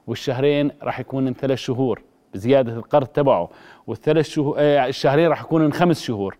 والشهرين 0.08 0.72
راح 0.84 1.00
يكون 1.00 1.34
ثلاث 1.34 1.58
شهور. 1.58 2.02
بزيادة 2.34 2.74
القرض 2.74 3.08
تبعه 3.08 3.50
والثلاث 3.88 4.30
شهور 4.30 4.56
آه، 4.60 4.88
الشهرين 4.88 5.28
راح 5.28 5.42
يكونوا 5.42 5.72
خمس 5.72 6.02
شهور 6.02 6.38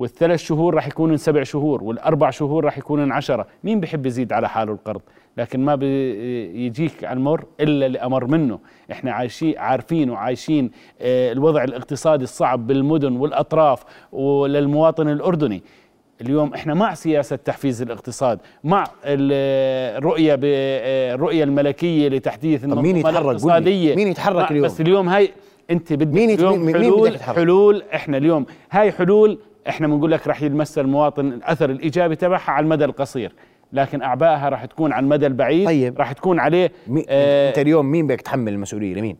والثلاث 0.00 0.40
شهور 0.40 0.74
راح 0.74 0.86
يكونوا 0.86 1.16
سبع 1.16 1.42
شهور 1.42 1.84
والأربع 1.84 2.30
شهور 2.30 2.64
راح 2.64 2.78
يكونوا 2.78 3.14
عشرة. 3.14 3.46
مين 3.64 3.80
بحب 3.80 4.06
يزيد 4.06 4.32
على 4.32 4.48
حاله 4.48 4.72
القرض؟ 4.72 5.00
لكن 5.36 5.60
ما 5.64 5.74
بيجيك 5.74 7.04
على 7.04 7.16
المر 7.16 7.44
إلا 7.60 7.86
اللي 7.86 7.98
أمر 7.98 8.24
منه. 8.26 8.58
إحنا 8.92 9.12
عايشين 9.12 9.58
عارفين 9.58 10.10
وعايشين 10.10 10.70
آه، 11.00 11.32
الوضع 11.32 11.64
الاقتصادي 11.64 12.24
الصعب 12.24 12.66
بالمدن 12.66 13.16
والأطراف 13.16 13.84
وللمواطن 14.12 15.08
الأردني. 15.08 15.62
اليوم 16.20 16.54
إحنا 16.54 16.74
مع 16.74 16.94
سياسة 16.94 17.36
تحفيز 17.36 17.82
الاقتصاد 17.82 18.38
مع 18.64 18.84
ال- 19.04 19.96
الرؤيه 19.98 20.34
ب- 20.34 20.40
الرؤيه 21.14 21.44
الملكية 21.44 22.08
لتحديث 22.08 22.64
مين 22.64 22.72
المنظومة 22.72 23.10
لي. 23.10 23.18
الاقتصادية 23.18 23.94
مين 23.96 24.08
يتحرك 24.08 24.50
اليوم؟ 24.50 24.64
بس 24.64 24.80
اليوم 24.80 25.08
هاي 25.08 25.30
أنت 25.70 25.92
بدك 25.92 26.14
مين 26.14 26.30
اليوم 26.30 26.52
مين- 26.58 26.64
مين 26.66 26.74
حلول 26.84 27.08
بدك 27.08 27.14
يتحرك؟ 27.16 27.36
حلول 27.36 27.82
إحنا 27.94 28.16
اليوم 28.16 28.46
هاي 28.70 28.92
حلول 28.92 29.38
إحنا 29.68 29.86
بنقول 29.86 30.10
لك 30.10 30.26
راح 30.26 30.42
يمس 30.42 30.78
المواطن 30.78 31.26
الأثر 31.28 31.70
الإيجابي 31.70 32.16
تبعها 32.16 32.50
على 32.50 32.64
المدى 32.64 32.84
القصير 32.84 33.32
لكن 33.72 34.02
أعبائها 34.02 34.48
راح 34.48 34.64
تكون 34.64 34.92
على 34.92 35.04
المدى 35.04 35.26
البعيد 35.26 35.66
طيب 35.66 35.98
راح 35.98 36.12
تكون 36.12 36.38
عليه 36.40 36.72
مي 36.86 37.04
آه 37.08 37.48
أنت 37.48 37.58
اليوم 37.58 37.86
مين 37.86 38.06
بدك 38.06 38.20
تحمل 38.20 38.52
المسؤولية 38.52 38.94
لمين؟ 38.94 39.16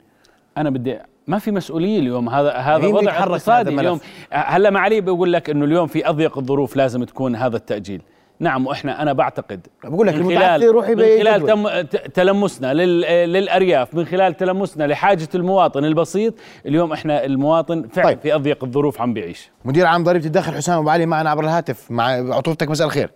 أنا 0.56 0.70
بدي 0.70 0.98
ما 1.30 1.38
في 1.38 1.50
مسؤولية 1.50 1.98
اليوم. 1.98 2.28
هذا 2.28 2.50
هذا 2.52 2.86
وضع 2.86 3.18
اقتصادي؟ 3.18 3.70
اليوم. 3.70 4.00
هلا 4.32 4.70
معالي 4.70 5.00
بقول 5.00 5.32
لك 5.32 5.50
إنه 5.50 5.64
اليوم 5.64 5.86
في 5.86 6.08
أضيق 6.08 6.38
الظروف 6.38 6.76
لازم 6.76 7.04
تكون 7.04 7.36
هذا 7.36 7.56
التأجيل. 7.56 8.02
نعم 8.40 8.66
وإحنا 8.66 9.02
أنا 9.02 9.12
بعتقد 9.12 9.66
بقول 9.84 10.06
لك 10.06 10.14
من 10.14 10.20
المتعثر 10.20 10.46
خلال 10.46 10.62
يروح 10.62 10.88
من 10.88 10.96
خلال. 10.96 11.46
تم 11.46 11.80
تلمسنا 12.14 12.74
لل- 12.74 13.32
للأرياف 13.32 13.94
من 13.94 14.04
خلال 14.04 14.36
تلمسنا 14.36 14.84
لحاجة 14.84 15.28
المواطن 15.34 15.84
البسيط 15.84 16.34
اليوم 16.66 16.92
إحنا 16.92 17.24
المواطن 17.24 17.88
فعلا 17.88 18.08
طيب. 18.08 18.18
في 18.20 18.34
أضيق 18.34 18.64
الظروف 18.64 19.00
عم 19.00 19.14
بيعيش. 19.14 19.50
مدير 19.64 19.86
عام 19.86 20.04
ضريبة 20.04 20.26
الدخل 20.26 20.52
حسام 20.52 20.78
أبو 20.78 20.90
علي 20.90 21.06
معنا 21.06 21.30
عبر 21.30 21.44
الهاتف. 21.44 21.90
مع 21.90 22.04
عطوفتك 22.36 22.70
مساء 22.70 22.86
الخير. 22.86 23.10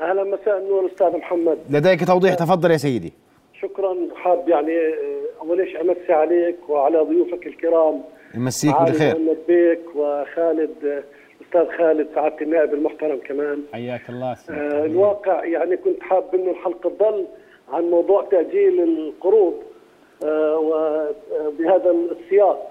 أهلا 0.00 0.24
مساء 0.24 0.58
النور 0.58 0.86
أستاذ 0.92 1.18
محمد. 1.20 1.58
لديك 1.70 2.06
توضيح 2.06 2.34
تفضل 2.34 2.70
يا 2.70 2.76
سيدي. 2.76 3.12
شكرا. 3.68 3.96
حاب 4.14 4.48
يعني 4.48 4.78
آه، 4.78 5.20
اول 5.42 5.68
شيء 5.68 5.80
أمسي 5.80 6.12
عليك 6.12 6.56
وعلى 6.68 6.98
ضيوفك 6.98 7.46
الكرام. 7.46 8.02
يمسيك 8.34 8.74
بالخير. 8.82 9.16
بيك 9.48 9.80
وخالد 9.96 10.84
آه، 10.84 11.02
الاستاذ 11.40 11.76
خالد 11.78 12.08
سعاده 12.14 12.36
النائب 12.40 12.74
المحترم 12.74 13.18
كمان. 13.24 13.62
حياك 13.72 14.00
الله 14.08 14.36
آه، 14.50 14.84
الواقع 14.84 15.44
يعني 15.44 15.76
كنت 15.76 16.02
حاب 16.02 16.34
إنه 16.34 16.50
الحلقة 16.50 16.90
تضل 16.90 17.24
عن 17.72 17.84
موضوع 17.90 18.22
تأجيل 18.24 18.82
القروض 18.82 19.54
آه، 20.24 20.58
وبهذا 20.58 21.90
السياق. 21.90 22.70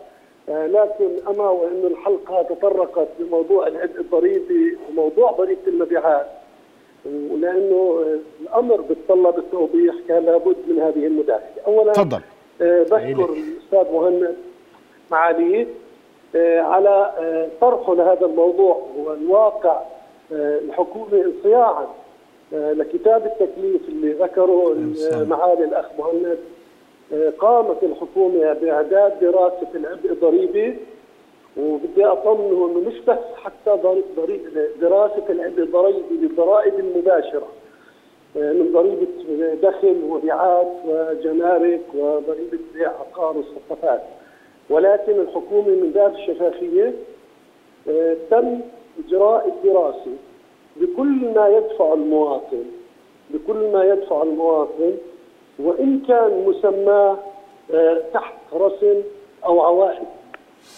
آه، 0.49 0.67
لكن 0.67 1.09
أما 1.27 1.49
وانه 1.49 1.87
الحلقة 1.87 2.41
تطرقت 2.41 3.07
لموضوع 3.19 3.67
العبء 3.67 3.99
الضريبي 3.99 4.77
وموضوع 4.89 5.31
ضريبة 5.31 5.61
المبيعات 5.67 6.27
ولأنه 7.05 8.05
الأمر 8.41 8.81
بيتطلب 8.81 9.37
التوضيح 9.37 9.95
كان 10.07 10.25
لابد 10.25 10.55
من 10.67 10.79
هذه 10.81 11.07
المداخلة. 11.07 11.61
اولا 11.67 11.93
تفضل. 11.93 12.19
آه، 12.61 12.83
بشكر 12.83 13.33
الأستاذ 13.33 13.93
مهند 13.93 14.35
معاليه 15.11 15.67
آه، 16.35 16.59
على 16.61 17.13
آه، 17.19 17.47
طرحه 17.61 17.95
لهذا 17.95 18.25
الموضوع. 18.25 18.87
والواقع 18.97 19.81
الحكومة 20.31 21.25
انصياعا 21.25 21.87
لكتاب 22.51 23.25
التكليف 23.25 23.81
اللي 23.89 24.13
ذكره 24.13 24.75
معالي 25.29 25.63
الأخ 25.63 25.85
مهند 25.99 26.37
قامت 27.39 27.83
الحكومة 27.83 28.53
بإعداد 28.53 29.19
دراسة 29.21 29.67
العبء 29.75 30.11
الضريبي. 30.11 30.77
وبدي 31.57 32.05
أطمنه 32.05 32.65
إنه 32.71 32.79
مش 32.87 32.99
بس 32.99 33.17
حتى 33.43 33.77
دراسه 34.81 35.23
العبء 35.29 35.63
الضريبي 35.63 36.15
للضرائب 36.21 36.79
المباشره 36.79 37.47
آه، 38.37 38.53
من 38.53 38.71
ضريبة 38.73 39.07
دخل 39.69 39.95
وبيعات 40.09 40.71
وجمارك 40.85 41.81
وضريبة 41.95 42.59
بيع 42.73 42.89
عقار 42.89 43.37
وصفقات. 43.37 44.01
ولكن 44.69 45.19
الحكومة 45.19 45.67
من 45.67 45.91
باب 45.95 46.15
الشفافية 46.15 46.93
آه، 47.89 48.17
تم 48.31 48.59
إجراء 49.07 49.47
الدراسة 49.47 50.11
بكل 50.75 51.33
ما 51.35 51.47
يدفع 51.47 51.93
المواطن 51.93 52.63
بكل 53.29 53.71
ما 53.73 53.83
يدفع 53.83 54.23
المواطن 54.23 54.93
وإن 55.59 55.99
كان 56.07 56.45
مسماه 56.47 57.17
آه، 57.73 58.01
تحت 58.13 58.33
رسم 58.53 59.01
أو 59.45 59.61
عوائد. 59.61 60.07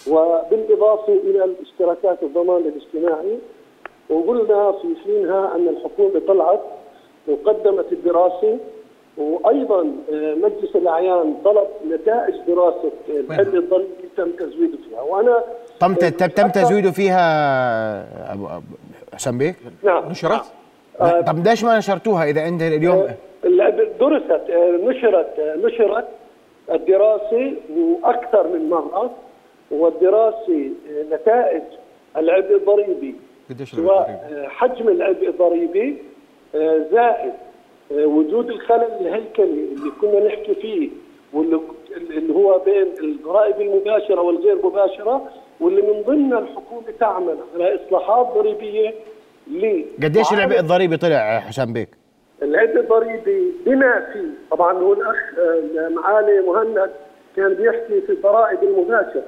وبالإضافة 0.08 1.14
إلى 1.14 1.44
الاشتراكات 1.44 2.24
الضمان 2.24 2.62
الاجتماعي 2.62 3.38
وقلنا 4.10 4.72
في 4.72 4.88
حينها 5.06 5.56
أن 5.56 5.68
الحكومة 5.68 6.22
طلعت 6.28 6.62
وقدمت 7.28 7.86
الدراسة 7.92 8.58
وأيضا 9.18 9.82
آه، 10.14 10.34
مجلس 10.36 10.76
الأعيان 10.76 11.36
طلب 11.46 11.68
نتائج 11.90 12.36
دراسة 12.48 12.92
الحد 13.10 13.56
الضريبي 13.56 13.90
تم 14.18 14.32
تزويده 14.32 14.78
فيها. 14.90 15.02
وأنا 15.02 15.44
تم 15.80 15.94
تم 15.94 16.28
تم 16.28 16.48
تزويده 16.50 16.92
فيها 16.92 18.34
أبو 18.34 18.48
حسام 19.14 19.38
بيك؟ 19.38 19.56
نعم. 19.84 20.10
نشرت 20.10 20.42
طب 21.00 21.48
ليش 21.48 21.64
ما 21.64 21.78
نشرتوها 21.78 22.24
إذا 22.26 22.48
أنت 22.48 22.62
اليوم؟ 22.62 23.08
ال- 23.46 23.98
درست 24.00 24.32
آه، 24.32 24.72
نشرت 24.84 25.40
آه، 25.40 25.56
نشرت 25.56 26.08
الدراسة 26.72 27.54
وأكثر 27.78 28.48
من 28.48 28.70
مرة. 28.70 29.12
والدراسه 29.72 30.72
آه، 30.90 31.16
نتائج 31.16 31.64
العبء 32.18 32.56
الضريبي. 32.56 33.16
سواء 33.64 34.30
آه، 34.32 34.48
حجم 34.48 34.90
العبء 34.90 35.30
الضريبي 35.30 35.98
آه، 36.56 36.86
زائد 36.92 37.34
وجود 37.92 38.50
الخلل 38.50 38.90
الهيكلي 39.02 39.64
اللي 39.74 39.92
كنا 40.02 40.28
نحكي 40.28 40.56
فيه 40.56 40.90
واللي 41.34 41.60
اللي 41.98 42.34
هو 42.34 42.60
بين 42.66 42.88
الضرائب 43.04 43.62
المباشرة 43.62 44.22
والغير 44.22 44.66
مباشرة 44.66 45.30
واللي 45.60 45.82
من 45.82 46.02
ضمنها 46.02 46.40
الحكومة 46.40 46.84
تعمل 47.00 47.38
على 47.56 47.76
إصلاحات 47.76 48.28
ضريبية 48.36 48.94
ل 49.48 49.86
قديش 50.04 50.34
العبء 50.34 50.60
الضريبي 50.60 50.98
طلع 50.98 51.40
حسام 51.40 51.74
بيك؟ 51.74 51.90
العبء 52.42 52.80
الضريبي 52.80 53.52
بما 53.66 54.10
فيه 54.14 54.30
طبعا 54.52 54.74
هو 54.74 54.94
الأخ 54.94 55.16
معالي 55.90 56.42
مهند 56.42 56.92
كان 57.36 57.54
بيحكي 57.54 58.02
في 58.02 58.12
الضرائب 58.12 58.64
المباشرة. 58.64 59.24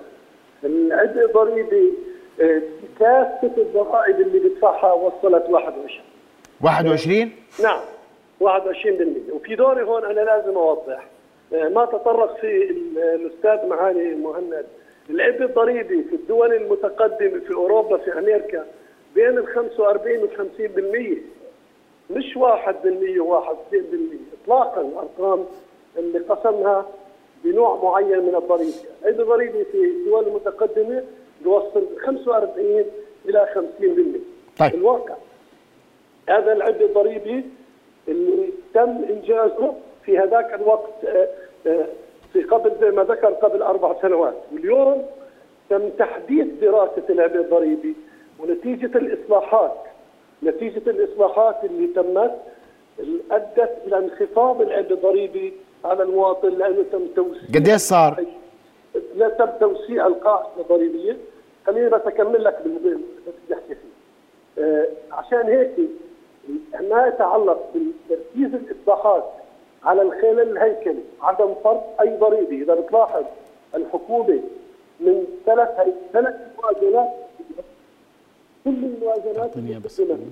العبء 0.64 1.26
الضريبي 1.26 1.94
آه، 2.42 2.62
كافة 3.00 3.52
الضرائب 3.58 4.22
اللي 4.22 4.40
بيدفعها 4.40 4.94
وصلت 4.94 5.46
21 5.50 6.06
21 6.62 7.32
نعم 7.64 7.80
21% 8.40 9.34
وفي 9.34 9.56
دوري 9.56 9.84
هون 9.84 10.06
أنا 10.06 10.20
لازم 10.22 10.58
أوضح 10.58 11.08
آه، 11.54 11.70
ما 11.70 11.86
تطرق 11.86 12.38
فيه 12.42 12.70
ال- 12.70 12.98
الأستاذ 13.00 13.68
معالي 13.70 14.16
مهند. 14.16 14.66
العبء 15.10 15.44
الضريبي 15.44 16.04
في 16.04 16.16
الدول 16.16 16.54
المتقدمة 16.54 17.40
في 17.40 17.54
أوروبا 17.54 17.98
في 17.98 18.14
أمريكا 18.20 18.66
بين 19.16 19.38
ال 19.38 19.48
45 19.48 20.18
وال 20.18 20.30
50% 20.38 21.18
مش 22.18 22.38
1% 22.38 23.20
و1% 23.20 23.76
اطلاقا 24.44 24.82
الأرقام 24.82 25.46
اللي 25.98 26.20
قسمها 26.20 26.86
بنوع 27.48 27.80
معين 27.84 28.20
من 28.20 28.36
الضريبة، 28.36 28.78
العبء 29.04 29.22
الضريبي 29.22 29.64
في 29.64 29.78
الدول 29.78 30.28
المتقدمة 30.28 31.04
يوصل 31.46 31.88
45 32.06 32.86
إلى 33.26 33.48
50% 33.56 34.20
طيب. 34.60 34.74
الواقع. 34.74 35.16
هذا 36.30 36.54
العد 36.54 36.82
الضريبي 36.82 37.46
اللي 38.08 38.50
تم 38.74 39.04
إنجازه 39.10 39.74
في 40.06 40.18
هذاك 40.18 40.54
الوقت 40.54 41.06
آه، 41.06 41.28
آه، 41.68 41.86
في 42.34 42.44
قبل 42.44 42.72
زي 42.82 42.92
ما 42.92 43.04
ذكر 43.04 43.28
قبل 43.28 43.62
أربع 43.62 44.02
سنوات. 44.02 44.36
واليوم 44.54 45.06
تم 45.70 45.90
تحديث 45.90 46.48
دراسة 46.62 47.04
العبء 47.10 47.36
الضريبي 47.36 47.96
ونتيجة 48.40 48.98
الإصلاحات. 48.98 49.78
نتيجة 50.44 50.90
الإصلاحات 50.90 51.56
اللي 51.64 51.88
تمت 51.88 52.38
أدت 53.32 53.78
إلى 53.88 53.98
انخفاض 53.98 54.62
العبء 54.62 54.94
الضريبي 54.94 55.54
على 55.86 56.04
المواطن 56.04 56.50
لأنه 56.50 56.84
تم 56.92 57.08
توسيع 57.16 57.42
قديش 57.56 57.76
صار؟ 57.82 58.26
لا 59.16 59.30
تم 59.30 59.50
توسيع 59.60 60.08
القاعده 60.08 60.48
الضريبية 60.62 61.18
خليني 61.68 61.90
بس 61.90 62.02
أكمل 62.02 62.44
لك 62.44 62.62
بالموضوع 62.64 62.92
احكي 63.54 63.76
فيه 63.76 64.64
آه، 64.64 64.88
عشان 65.12 65.42
هيك 65.42 65.72
ما 66.90 67.08
يتعلق 67.08 67.74
بتركيز 67.76 68.54
الإصلاحات 68.54 69.24
على 69.84 70.02
الخلل 70.02 70.40
الهيكلي 70.40 71.04
عدم 71.22 71.54
فرض 71.64 71.82
أي 72.02 72.18
ضريبة 72.18 72.64
إذا 72.64 72.76
بتلاحظ 72.76 73.24
الحكومة 73.76 74.40
من 75.00 75.24
ثلاث. 75.46 75.70
ثلاث 76.14 76.36
موازنات 76.64 77.10
كل 78.64 78.70
الموازنات 78.70 79.52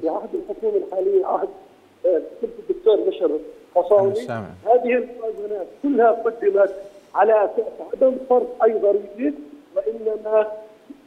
في 0.01 0.10
عهد 0.10 0.29
الحكومة 0.36 0.77
الحالية 0.88 1.25
عهد 1.25 1.49
آه، 2.05 2.21
الدكتور 2.43 2.95
بشر 2.95 3.39
سامع. 4.13 4.47
هذه 4.65 4.93
الموازنات 4.93 5.67
كلها 5.83 6.11
قدمت 6.11 6.75
على 7.15 7.45
أساس 7.45 7.65
عدم 7.93 8.15
فرض 8.29 8.47
أي 8.63 8.73
ضريبة 8.73 9.33
وإنما 9.75 10.51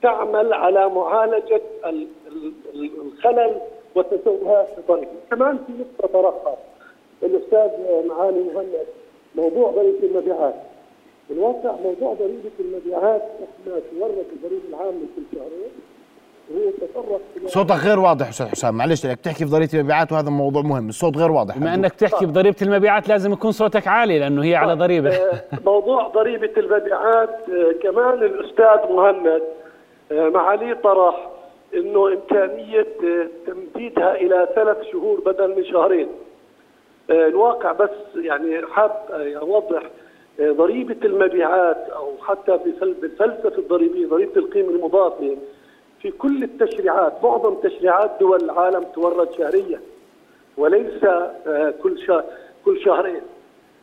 تعمل 0.03 0.53
على 0.53 0.89
معالجة 0.89 1.61
ال- 1.87 2.07
ال- 2.27 2.53
ال- 2.75 2.91
الخلل 3.01 3.61
وتسويها 3.95 4.67
الضريبه. 4.79 5.11
كمان 5.31 5.59
في 5.67 5.73
نقطة 5.73 6.13
طرحها 6.13 6.57
الأستاذ 7.23 7.71
معالي 8.09 8.41
مهند 8.55 8.87
موضوع 9.35 9.71
ضريبة 9.71 10.07
المبيعات. 10.07 10.55
الواقع 11.31 11.75
موضوع 11.85 12.15
ضريبة 12.15 12.51
المبيعات 12.61 13.23
إحنا 13.23 13.81
تورط 13.91 14.25
الضريبة 14.33 14.63
العامة 14.69 15.01
كل 15.17 15.23
شهرين 15.35 15.71
تطرق 16.81 17.21
إلى 17.37 17.49
صوتك 17.49 17.75
غير 17.85 17.99
واضح 18.01 18.29
أستاذ 18.29 18.47
حسام. 18.47 18.75
معلش 18.75 19.07
لك 19.07 19.21
تحكي 19.21 19.45
في 19.45 19.51
ضريبة 19.51 19.71
المبيعات 19.75 20.13
وهذا 20.13 20.31
موضوع 20.31 20.63
مهم. 20.63 20.89
الصوت 20.89 21.17
غير 21.17 21.31
واضح. 21.31 21.59
بما 21.59 21.75
أنك 21.75 21.93
تحكي 21.95 22.27
بضريبه 22.27 22.57
المبيعات 22.63 23.09
لازم 23.09 23.33
يكون 23.33 23.53
صوتك 23.53 23.89
عالي 23.89 24.19
لأنه 24.19 24.45
هي 24.45 24.55
على 24.57 24.75
ضريبة. 24.75 25.19
موضوع 25.67 26.09
ضريبة 26.09 26.51
المبيعات 26.57 27.31
آه، 27.49 27.73
كمان 27.83 28.15
الأستاذ 28.23 28.93
مهند 28.93 29.43
آه، 30.13 30.29
معاليه 30.29 30.75
طرح 30.75 31.29
أنه 31.75 32.09
إمكانية 32.09 32.87
آه، 33.05 33.29
تمديدها 33.47 34.15
إلى 34.15 34.49
ثلاث 34.55 34.77
شهور 34.93 35.21
بدل 35.21 35.57
من 35.57 35.65
شهرين. 35.65 36.09
آه، 37.11 37.27
الواقع 37.27 37.73
بس 37.73 37.91
يعني 38.17 38.67
حاب 38.73 38.91
آه، 39.11 39.39
أوضح 39.39 39.83
آه، 40.41 40.51
ضريبة 40.53 40.97
المبيعات 41.05 41.77
أو 41.97 42.13
حتى 42.23 42.59
بالفلسفة 43.01 43.59
الضريبية 43.59 44.07
ضريبة 44.07 44.37
القيمة 44.37 44.71
المضافة 44.71 45.37
في 46.03 46.11
كل 46.11 46.43
التشريعات 46.43 47.13
معظم 47.25 47.55
تشريعات 47.55 48.11
دول 48.21 48.43
العالم 48.45 48.83
تورد 48.85 49.33
شهريا 49.33 49.81
وليس 50.57 51.05
آه، 51.05 51.75
كل 51.83 51.99
شهر 52.07 52.25
كل 52.65 52.81
شهرين. 52.85 53.21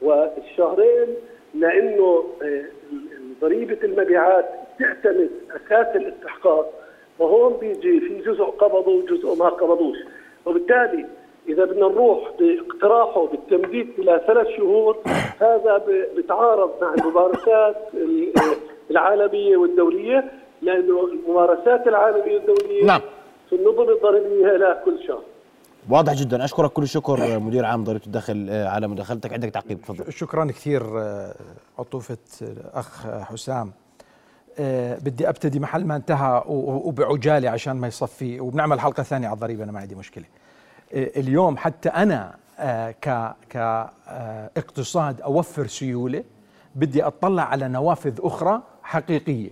والشهرين 0.01 1.07
لأنه 1.53 2.23
آه، 2.41 2.63
ضريبة 3.41 3.77
المبيعات 3.83 4.45
تعتمد 4.79 5.29
أساس 5.51 5.95
الاستحقاق 5.95 6.73
وهون 7.19 7.53
بيجي 7.53 7.99
في 7.99 8.21
جزء 8.21 8.43
قبضوا 8.43 9.01
وجزء 9.01 9.35
ما 9.35 9.49
قبضوش. 9.49 9.97
وبالتالي 10.45 11.05
إذا 11.47 11.65
بدنا 11.65 11.87
نروح 11.87 12.31
باقتراحه 12.39 13.25
بالتمديد 13.27 13.89
إلى 13.99 14.21
ثلاث 14.27 14.47
شهور 14.47 14.97
هذا 15.41 15.83
بتعارض 16.17 16.71
مع 16.81 16.93
الممارسات 16.93 17.75
ال- 17.93 18.33
العالمية 18.91 19.57
والدولية. 19.57 20.31
لأنه 20.65 21.05
الممارسات 21.05 21.87
العالمية 21.87 22.35
والدوليه 22.37 22.85
نعم. 22.85 23.01
في 23.49 23.55
النظم 23.55 23.89
الضريبية 23.89 24.57
لها 24.57 24.81
كل 24.85 24.99
شهر 25.07 25.21
واضح 25.89 26.13
جدا. 26.13 26.45
أشكرك 26.45 26.71
كل 26.71 26.83
الشكر 26.83 27.39
مدير 27.39 27.65
عام 27.65 27.83
ضريبة 27.83 28.05
الدخل 28.05 28.47
آه، 28.49 28.67
على 28.67 28.87
مداخلتك. 28.87 29.33
عندك 29.33 29.49
تعقيب 29.49 29.81
تفضل. 29.81 30.13
شكرا 30.13 30.45
كثير 30.45 30.99
آه، 30.99 31.35
عطوفة 31.79 32.17
الأخ 32.41 33.07
حسام. 33.07 33.71
آه، 34.59 34.97
بدي 34.99 35.29
أبتدي 35.29 35.59
محل 35.59 35.85
ما 35.85 35.95
انتهى 35.95 36.43
و- 36.47 36.53
و- 36.53 36.81
وبعجالة 36.87 37.49
عشان 37.49 37.73
ما 37.75 37.87
يصفي 37.87 38.39
وبنعمل 38.39 38.79
حلقة 38.79 39.03
ثانية 39.03 39.27
على 39.27 39.35
الضريبة 39.35 39.63
أنا 39.63 39.71
ما 39.71 39.79
عندي 39.79 39.95
مشكلة. 39.95 40.25
آه، 40.93 41.11
اليوم 41.17 41.57
حتى 41.57 41.89
أنا 41.89 42.35
آه، 42.59 42.91
ك 42.91 43.35
كاقتصاد 43.49 45.21
أوفر 45.21 45.67
سيولة 45.67 46.23
بدي 46.75 47.03
أطلع 47.03 47.43
على 47.43 47.67
نوافذ 47.67 48.19
أخرى 48.23 48.61
حقيقية. 48.83 49.49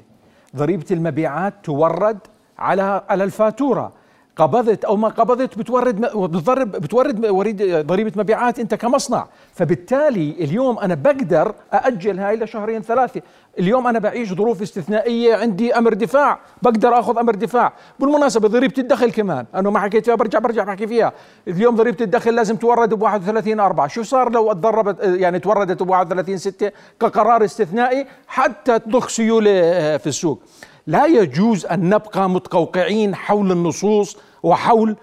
ضريبة 0.56 0.86
المبيعات 0.92 1.54
تورد 1.64 2.18
على 2.60 3.04
على 3.10 3.24
الفاتورة. 3.24 3.92
قبضت 4.36 4.86
أو 4.86 4.96
ما 4.96 5.08
قبضت 5.08 5.58
بتورد 5.58 6.02
بتضرب 6.02 6.72
بتورد 6.72 7.26
وريد 7.26 7.64
ضريبة 7.88 8.12
مبيعات 8.16 8.60
أنت 8.60 8.76
كمصنع. 8.76 9.28
فبالتالي 9.54 10.36
اليوم 10.40 10.80
أنا 10.80 10.96
بقدر 10.96 11.56
أأجل 11.74 12.20
هاي 12.20 12.36
لشهرين 12.38 12.82
ثلاثة. 12.82 13.22
اليوم 13.60 13.88
أنا 13.88 14.00
بعيش 14.00 14.34
ظروف 14.34 14.62
استثنائية 14.62 15.36
عندي 15.36 15.78
أمر 15.78 15.94
دفاع 15.94 16.40
بقدر 16.62 17.00
آخذ 17.00 17.18
أمر 17.18 17.36
دفاع. 17.36 17.74
بالمناسبة 18.00 18.48
ضريبة 18.48 18.74
الدخل 18.78 19.12
كمان. 19.12 19.46
أنا 19.56 19.70
ما 19.70 19.80
حكيت 19.80 20.06
فيها 20.06 20.16
برجع 20.16 20.40
برجع 20.40 20.64
بحكي 20.64 20.88
فيها. 20.88 21.14
اليوم 21.48 21.76
ضريبة 21.76 21.98
الدخل 22.02 22.36
لازم 22.36 22.56
تورد 22.56 22.94
ب 22.94 23.02
31 23.02 23.60
4 23.60 23.88
شو 23.88 24.04
صار 24.04 24.32
لو 24.32 24.54
تضربت 24.54 24.98
يعني 25.04 25.40
توردت 25.40 25.84
ب 25.84 25.90
31 25.90 26.38
6 26.38 26.72
كقرار 27.00 27.46
استثنائي 27.46 28.08
حتى 28.28 28.80
تضخ 28.80 29.10
سيولة 29.10 29.52
آه، 29.54 29.98
في 29.98 30.08
السوق؟ 30.08 30.42
لا 30.88 31.06
يجوز 31.06 31.66
أن 31.66 31.90
نبقى 31.90 32.30
متقوقعين 32.30 33.16
حول 33.16 33.52
النصوص 33.52 34.18
وحول 34.44 34.96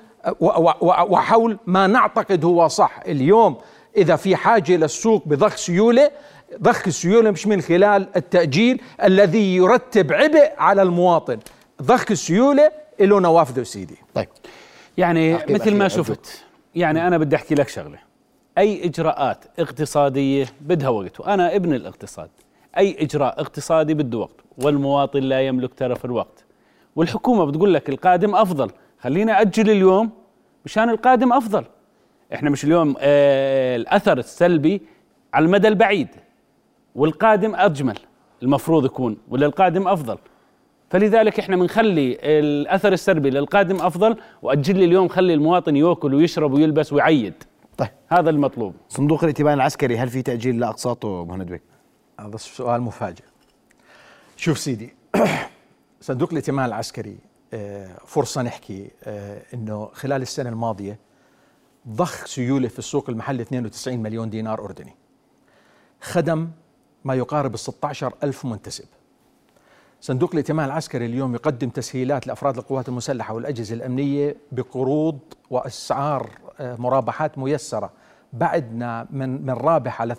وحول 0.80 1.58
ما 1.66 1.86
نعتقد 1.86 2.44
هو 2.44 2.68
صح. 2.68 3.00
اليوم 3.06 3.56
إذا 3.96 4.16
في 4.16 4.36
حاجة 4.36 4.76
للسوق 4.76 5.22
بضخ 5.26 5.56
سيولة 5.56 6.10
ضخ 6.62 6.82
السيولة 6.86 7.30
مش 7.30 7.46
من 7.46 7.60
خلال 7.60 8.08
التأجيل 8.16 8.82
الذي 9.04 9.56
يرتب 9.56 10.12
عبء 10.12 10.52
على 10.58 10.82
المواطن. 10.82 11.38
ضخ 11.82 12.10
السيولة 12.10 12.70
له 13.00 13.20
نوافذه 13.20 13.62
سيدي. 13.62 13.96
طيب. 14.14 14.28
يعني 14.98 15.34
مثل 15.34 15.76
ما. 15.76 15.88
شفت 15.88 16.44
يعني 16.74 17.06
أنا 17.06 17.18
بدي 17.18 17.36
أحكي 17.36 17.54
لك 17.54 17.68
شغلة. 17.68 17.98
أي 18.58 18.84
إجراءات 18.84 19.44
اقتصادية 19.58 20.46
بدها 20.60 20.88
وقت 20.88 21.20
وأنا 21.20 21.56
ابن 21.56 21.74
الاقتصاد. 21.74 22.30
أي 22.78 22.96
إجراء 23.00 23.40
اقتصادي 23.40 23.94
بده 23.94 24.18
وقت 24.18 24.36
والمواطن 24.58 25.20
لا 25.20 25.40
يملك 25.40 25.74
ترف 25.74 26.04
الوقت. 26.04 26.44
والحكومة 26.96 27.44
بتقول 27.44 27.74
لك 27.74 27.88
القادم 27.88 28.34
أفضل. 28.34 28.70
خلينا 29.00 29.40
أجل 29.40 29.70
اليوم 29.70 30.10
مشان 30.64 30.88
القادم 30.90 31.32
أفضل. 31.32 31.64
إحنا 32.34 32.50
مش 32.50 32.64
اليوم 32.64 32.94
آه 32.98 33.76
الأثر 33.76 34.18
السلبي 34.18 34.82
على 35.34 35.44
المدى 35.44 35.68
البعيد. 35.68 36.08
والقادم 36.94 37.54
أجمل 37.54 37.98
المفروض 38.42 38.84
يكون 38.84 39.16
ولا 39.28 39.46
القادم 39.46 39.88
أفضل. 39.88 40.18
فلذلك 40.90 41.38
إحنا 41.38 41.56
بنخلي 41.56 42.18
الأثر 42.22 42.92
السلبي 42.92 43.30
للقادم 43.30 43.76
أفضل 43.76 44.16
وأجل 44.42 44.78
لي 44.78 44.84
اليوم 44.84 45.08
خلي 45.08 45.34
المواطن 45.34 45.76
يأكل 45.76 46.14
ويشرب 46.14 46.52
ويلبس 46.52 46.92
ويعيد. 46.92 47.34
طيب. 47.78 47.88
هذا 48.08 48.30
المطلوب. 48.30 48.74
صندوق 48.88 49.24
الائتمان 49.24 49.54
العسكري 49.54 49.96
هل 49.96 50.08
في 50.08 50.22
تأجيل 50.22 50.60
لاقساطه 50.60 51.24
مهند 51.24 51.52
بك؟ 51.52 51.62
هذا 52.20 52.36
سؤال 52.36 52.82
مفاجئ. 52.82 53.24
شوف 54.36 54.58
سيدي 54.58 54.94
صندوق 56.00 56.28
الائتمان 56.30 56.64
العسكري 56.64 57.18
آه، 57.52 57.96
فرصة 58.06 58.42
نحكي 58.42 58.90
آه، 59.04 59.42
أنه 59.54 59.90
خلال 59.92 60.22
السنة 60.22 60.50
الماضية 60.50 60.98
ضخ 61.88 62.26
سيولة 62.26 62.68
في 62.68 62.78
السوق 62.78 63.10
المحلي 63.10 63.42
92 63.42 63.98
مليون 63.98 64.30
دينار 64.30 64.64
أردني. 64.64 64.94
خدم 66.00 66.50
ما 67.04 67.14
يقارب 67.14 67.54
ال 67.54 67.58
16 67.58 68.14
ألف 68.22 68.44
منتسب. 68.44 68.84
صندوق 70.00 70.30
الائتمان 70.32 70.66
العسكري 70.66 71.06
اليوم 71.06 71.34
يقدم 71.34 71.68
تسهيلات 71.68 72.26
لأفراد 72.26 72.56
القوات 72.58 72.88
المسلحة 72.88 73.34
والأجهزة 73.34 73.74
الأمنية 73.74 74.36
بقروض 74.52 75.18
وأسعار 75.50 76.30
آه، 76.60 76.76
مرابحات 76.76 77.38
ميسرة. 77.38 77.92
بعدنا 78.32 79.06
من 79.10 79.46
من 79.46 79.50
رابح 79.50 80.00
على 80.00 80.14
2.5 80.14 80.18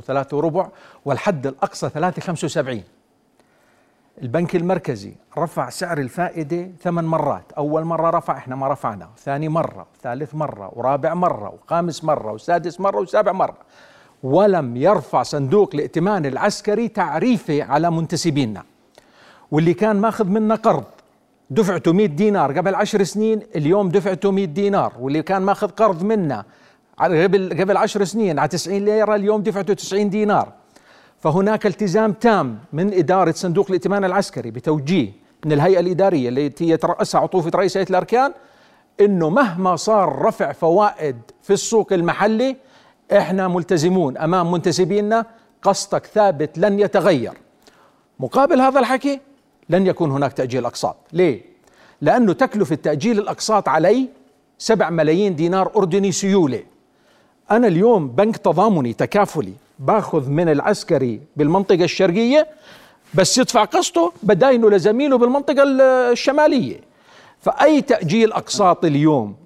و3 0.00 0.32
وربع 0.32 0.68
والحد 1.04 1.46
الأقصى 1.46 1.90
3.75 1.90 3.02
البنك 4.22 4.56
المركزي 4.56 5.12
رفع 5.38 5.70
سعر 5.70 5.98
الفائدة 5.98 6.70
ثمان 6.82 7.04
مرات. 7.04 7.52
أول 7.58 7.84
مرة 7.84 8.10
رفع 8.10 8.36
إحنا 8.36 8.56
ما 8.56 8.68
رفعنا 8.68 9.08
ثاني 9.18 9.48
مرة 9.48 9.86
ثالث 10.02 10.34
مرة 10.34 10.70
ورابع 10.72 11.14
مرة 11.14 11.48
وخامس 11.48 12.04
مرة 12.04 12.32
وسادس 12.32 12.80
مرة 12.80 13.00
وسابع 13.00 13.32
مرة. 13.32 13.56
ولم 14.22 14.76
يرفع 14.76 15.22
صندوق 15.22 15.70
الائتمان 15.74 16.26
العسكري 16.26 16.88
تعريفه 16.88 17.62
على 17.62 17.90
منتسبينا. 17.90 18.62
واللي 19.50 19.74
كان 19.74 19.96
ماخذ 19.96 20.26
منا 20.26 20.54
قرض 20.54 20.84
دفعته 21.50 21.92
100 21.92 22.06
دينار. 22.06 22.58
قبل 22.58 22.74
عشر 22.74 23.02
سنين 23.02 23.40
اليوم 23.56 23.88
دفعته 23.88 24.30
100 24.30 24.44
دينار. 24.44 24.92
واللي 25.00 25.22
كان 25.22 25.42
ماخذ 25.42 25.68
قرض 25.68 26.02
منا 26.02 26.44
قبل 26.98 27.60
قبل 27.60 27.76
عشر 27.76 28.04
سنين 28.04 28.38
على 28.38 28.48
90 28.48 28.84
ليرة 28.84 29.14
اليوم 29.14 29.42
دفعته 29.42 29.74
90 29.74 30.10
دينار. 30.10 30.52
فهناك 31.18 31.66
التزام 31.66 32.12
تام 32.12 32.58
من 32.72 32.94
إدارة 32.94 33.32
صندوق 33.32 33.66
الائتمان 33.68 34.04
العسكري 34.04 34.50
بتوجيه 34.50 35.12
من 35.44 35.52
الهيئة 35.52 35.80
الإدارية 35.80 36.28
التي 36.28 36.68
يترأسها 36.68 37.20
عطوفة 37.20 37.50
رئيس 37.54 37.76
هيئة 37.76 37.90
الأركان 37.90 38.32
إنه 39.00 39.30
مهما 39.30 39.76
صار 39.76 40.22
رفع 40.22 40.52
فوائد 40.52 41.16
في 41.42 41.52
السوق 41.52 41.92
المحلي 41.92 42.56
إحنا 43.12 43.48
ملتزمون 43.48 44.18
أمام 44.18 44.52
منتسبينا 44.52 45.26
قسطك 45.62 46.06
ثابت 46.06 46.58
لن 46.58 46.80
يتغير. 46.80 47.32
مقابل 48.20 48.60
هذا 48.60 48.80
الحكي 48.80 49.20
لن 49.68 49.86
يكون 49.86 50.10
هناك 50.10 50.32
تأجيل 50.32 50.64
أقساط. 50.64 50.96
ليه؟ 51.12 51.42
لأنه 52.00 52.32
تكلفة 52.32 52.74
تأجيل 52.74 53.18
الأقساط 53.18 53.68
علي 53.68 54.08
سبع 54.58 54.90
ملايين 54.90 55.36
دينار 55.36 55.72
أردني 55.76 56.12
سيولة. 56.12 56.62
أنا 57.52 57.66
اليوم 57.66 58.08
بنك 58.08 58.36
تضامني 58.36 58.92
تكافلي 58.92 59.52
باخذ 59.78 60.28
من 60.30 60.48
العسكري 60.48 61.20
بالمنطقة 61.36 61.84
الشرقية 61.84 62.46
بس 63.14 63.38
يدفع 63.38 63.64
قسطه 63.64 64.12
بداينه 64.22 64.70
لزميله 64.70 65.18
بالمنطقة 65.18 65.62
الشمالية. 65.62 66.80
فأي 67.40 67.80
تأجيل 67.80 68.32
أقساط 68.32 68.84
اليوم 68.84 69.36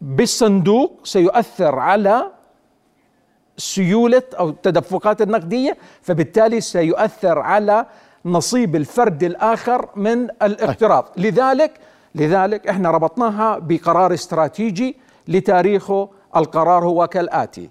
بالصندوق 0.00 0.92
سيؤثر 1.04 1.78
على 1.78 2.30
سيولة 3.56 4.22
أو 4.38 4.48
التدفقات 4.48 5.22
النقدية 5.22 5.76
فبالتالي 6.02 6.60
سيؤثر 6.60 7.38
على 7.38 7.86
نصيب 8.24 8.76
الفرد 8.76 9.22
الآخر 9.22 9.88
من 9.96 10.24
الاقتراض. 10.42 11.04
لذلك 11.16 11.72
لذلك 12.14 12.68
إحنا 12.68 12.90
ربطناها 12.90 13.58
بقرار 13.58 14.14
استراتيجي 14.14 14.96
لتاريخه 15.28 16.08
القرار 16.36 16.84
هو 16.84 17.06
كالآتي. 17.06 17.70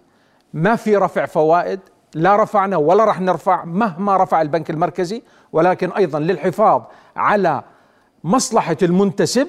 ما 0.53 0.75
في 0.75 0.95
رفع 0.95 1.25
فوائد 1.25 1.79
لا 2.13 2.43
رفعنا 2.43 2.77
ولا 2.77 3.05
راح 3.05 3.21
نرفع 3.21 3.65
مهما 3.65 4.17
رفع 4.17 4.41
البنك 4.41 4.69
المركزي 4.69 5.21
ولكن 5.51 5.91
أيضا 5.91 6.19
للحفاظ 6.19 6.81
على 7.15 7.63
مصلحة 8.23 8.77
المنتسب 8.81 9.47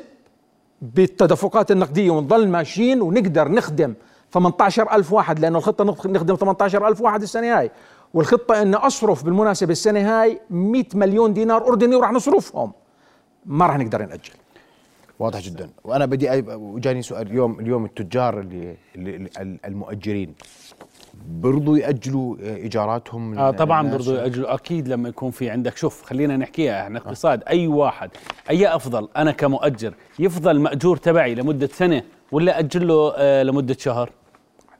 بالتدفقات 0.82 1.70
النقدية 1.70 2.10
ونظل 2.10 2.48
ماشيين 2.48 3.02
ونقدر 3.02 3.48
نخدم 3.48 3.94
18 4.32 4.92
ألف 4.92 5.12
واحد 5.12 5.38
لأنه 5.38 5.58
الخطة 5.58 5.84
نخدم 5.84 6.34
18 6.34 6.88
ألف 6.88 7.00
واحد 7.00 7.22
السنة 7.22 7.58
هاي. 7.58 7.70
والخطة 8.14 8.62
أن 8.62 8.74
أصرف 8.74 9.24
بالمناسبة 9.24 9.72
السنة 9.72 10.00
هاي 10.00 10.40
100 10.50 10.84
مليون 10.94 11.34
دينار 11.34 11.68
أردني 11.68 11.96
وراح 11.96 12.12
نصرفهم. 12.12 12.72
ما 13.46 13.66
راح 13.66 13.78
نقدر 13.78 14.02
نأجل. 14.02 14.32
واضح 15.18 15.40
جدا. 15.40 15.70
وأنا 15.84 16.06
بدي 16.06 16.42
وجاني 16.48 17.02
سؤال. 17.02 17.26
اليوم 17.26 17.60
اليوم 17.60 17.84
التجار 17.84 18.40
اللي, 18.40 18.76
اللي 18.96 19.28
المؤجرين 19.64 20.34
برضو 21.28 21.76
يأجلوا 21.76 22.36
إيجاراتهم 22.40 23.38
آه 23.38 23.50
طبعا؟ 23.50 23.90
برضو 23.90 24.14
يأجلوا. 24.14 24.54
أكيد 24.54 24.88
لما 24.88 25.08
يكون 25.08 25.30
في 25.30 25.50
عندك 25.50 25.76
شوف 25.76 26.02
خلينا 26.02 26.36
نحكيها 26.36 26.82
إحنا 26.82 26.98
اقتصاد 26.98 27.42
أي 27.48 27.66
واحد 27.66 28.10
أي 28.50 28.74
أفضل 28.74 29.08
أنا 29.16 29.32
كمؤجر 29.32 29.94
يفضل 30.18 30.60
مأجور 30.60 30.96
تبعي 30.96 31.34
لمدة 31.34 31.66
سنة 31.66 32.02
ولا 32.32 32.58
أجل 32.58 32.88
له 32.88 33.12
آه 33.16 33.42
لمدة 33.42 33.76
شهر؟ 33.78 34.10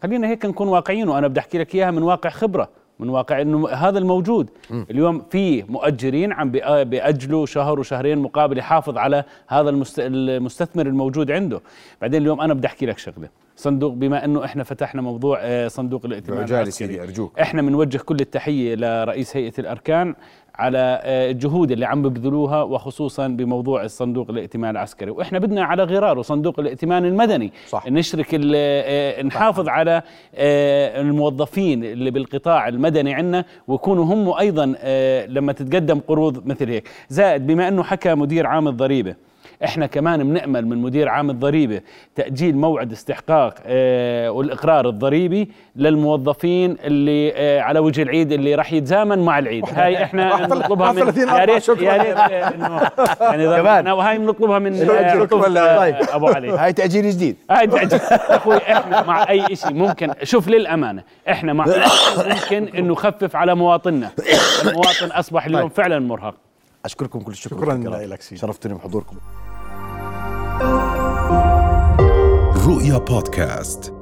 خلينا 0.02 0.28
هيك 0.28 0.46
نكون 0.46 0.68
واقعيين 0.68 1.08
وأنا 1.08 1.28
بدي 1.28 1.40
أحكي 1.40 1.58
لك 1.58 1.74
إياها 1.74 1.90
من 1.90 2.02
واقع 2.02 2.30
خبرة. 2.30 2.68
من 3.00 3.08
واقع 3.08 3.40
إنه 3.40 3.68
هذا 3.68 3.98
الموجود 3.98 4.50
م. 4.70 4.84
اليوم 4.90 5.22
في 5.30 5.62
مؤجرين 5.62 6.32
عم 6.32 6.52
بيأ- 6.52 6.70
بيأجلوا 6.70 7.46
شهر 7.46 7.80
وشهرين 7.80 8.18
مقابل 8.18 8.58
يحافظ 8.58 8.96
على 8.98 9.24
هذا 9.48 9.70
المست- 9.70 9.98
المستثمر 9.98 10.86
الموجود 10.86 11.30
عنده 11.30 11.60
بعدين 12.02 12.22
اليوم 12.22 12.40
أنا 12.40 12.54
بدي 12.54 12.66
أحكي 12.66 12.86
لك 12.86 12.98
شغلة 12.98 13.28
صندوق 13.56 13.92
بما 13.92 14.24
إنه 14.24 14.44
إحنا 14.44 14.64
فتحنا 14.64 15.02
موضوع 15.02 15.38
آه، 15.42 15.68
صندوق 15.68 16.04
الائتمان 16.06 16.38
العسكري. 16.38 16.70
سيدي 16.70 17.02
أرجوك. 17.02 17.38
إحنا 17.40 17.62
بنوجه 17.62 17.98
كل 17.98 18.16
التحية 18.20 18.74
لرئيس 18.74 19.36
هيئة 19.36 19.52
الأركان 19.58 20.14
على 20.58 21.00
آه، 21.02 21.30
الجهود 21.30 21.70
اللي 21.70 21.86
عم 21.86 22.02
ببذلوها 22.02 22.62
وخصوصا 22.62 23.28
بموضوع 23.28 23.84
الصندوق 23.84 24.30
الائتمان 24.30 24.70
العسكري. 24.70 25.10
وإحنا 25.10 25.38
بدنا 25.38 25.64
على 25.64 25.82
غراره 25.84 26.22
صندوق 26.22 26.60
الائتمان 26.60 27.04
المدني. 27.04 27.52
صح. 27.68 27.86
نشرك 27.86 28.34
ال- 28.34 28.52
آه، 28.56 29.22
نحافظ 29.22 29.68
على 29.68 30.02
آه، 30.34 31.00
الموظفين 31.00 31.84
اللي 31.84 32.10
بالقطاع 32.10 32.68
المدني 32.68 33.14
عندنا 33.14 33.44
ويكونوا 33.68 34.04
هم 34.04 34.28
أيضا 34.38 34.74
آه، 34.78 35.26
لما 35.26 35.52
تتقدم 35.52 36.00
قروض 36.08 36.46
مثل 36.46 36.68
هيك. 36.70 36.88
زائد 37.08 37.46
بما 37.46 37.68
أنه 37.68 37.82
حكى 37.82 38.14
مدير 38.14 38.46
عام 38.46 38.68
الضريبة 38.68 39.14
إحنا 39.64 39.86
كمان 39.86 40.28
بنأمل 40.28 40.66
من 40.66 40.78
مدير 40.78 41.08
عام 41.08 41.30
الضريبة 41.30 41.80
تأجيل 42.14 42.56
موعد 42.56 42.92
استحقاق 42.92 43.54
آه 43.66 44.30
والإقرار 44.30 44.88
الضريبي 44.88 45.50
للموظفين 45.76 46.76
اللي 46.84 47.32
آه 47.36 47.60
على 47.60 47.78
وجه 47.78 48.02
العيد 48.02 48.32
اللي 48.32 48.54
راح 48.54 48.72
يتزامن 48.72 49.18
مع 49.18 49.38
العيد 49.38 49.64
هاي 49.76 50.02
إحنا 50.04 50.32
واحد- 50.32 50.48
بنطلبها 50.48 50.92
من 50.92 51.02
31 51.02 51.28
يا 51.38 51.44
ريت 51.44 51.62
شكراً. 51.62 51.82
يا 51.82 52.02
ريت 52.02 52.16
آه، 52.16 52.28
يعني 52.28 53.56
كمان. 53.56 53.88
وهي 53.88 54.18
بنطلبها 54.18 54.58
من 54.58 54.90
آه،. 54.90 54.92
آه، 55.58 55.78
طيب. 55.78 55.96
أبو 56.10 56.26
علي 56.28 56.50
هاي 56.50 56.72
تأجيل 56.72 57.10
جديد 57.10 57.36
هاي 57.50 57.66
تأجيل 57.66 58.00
أخوي 58.10 58.56
إحنا 58.56 59.02
مع 59.02 59.30
أي 59.30 59.56
شيء 59.56 59.72
ممكن 59.74 60.12
شوف 60.22 60.48
للأمانة 60.48 61.02
إحنا 61.30 61.52
مع 61.52 61.64
أي 61.66 61.88
شيء 61.88 62.28
ممكن 62.60 62.76
إنه 62.78 62.92
نخفف 62.92 63.36
على 63.36 63.54
مواطننا 63.54 64.10
المواطن 64.64 65.06
أصبح 65.12 65.46
اليوم 65.46 65.62
طيب. 65.62 65.72
فعلا 65.72 65.98
مرهق 65.98 66.34
أشكركم 66.84 67.20
كل 67.20 67.32
الشكر 67.32 67.56
شكراً. 67.56 67.74
لك 68.06 68.22
سيدي. 68.22 68.40
شرفتني 68.40 68.74
بحضوركم 68.74 69.16
رؤيا 72.66 72.98
بودكاست. 72.98 73.97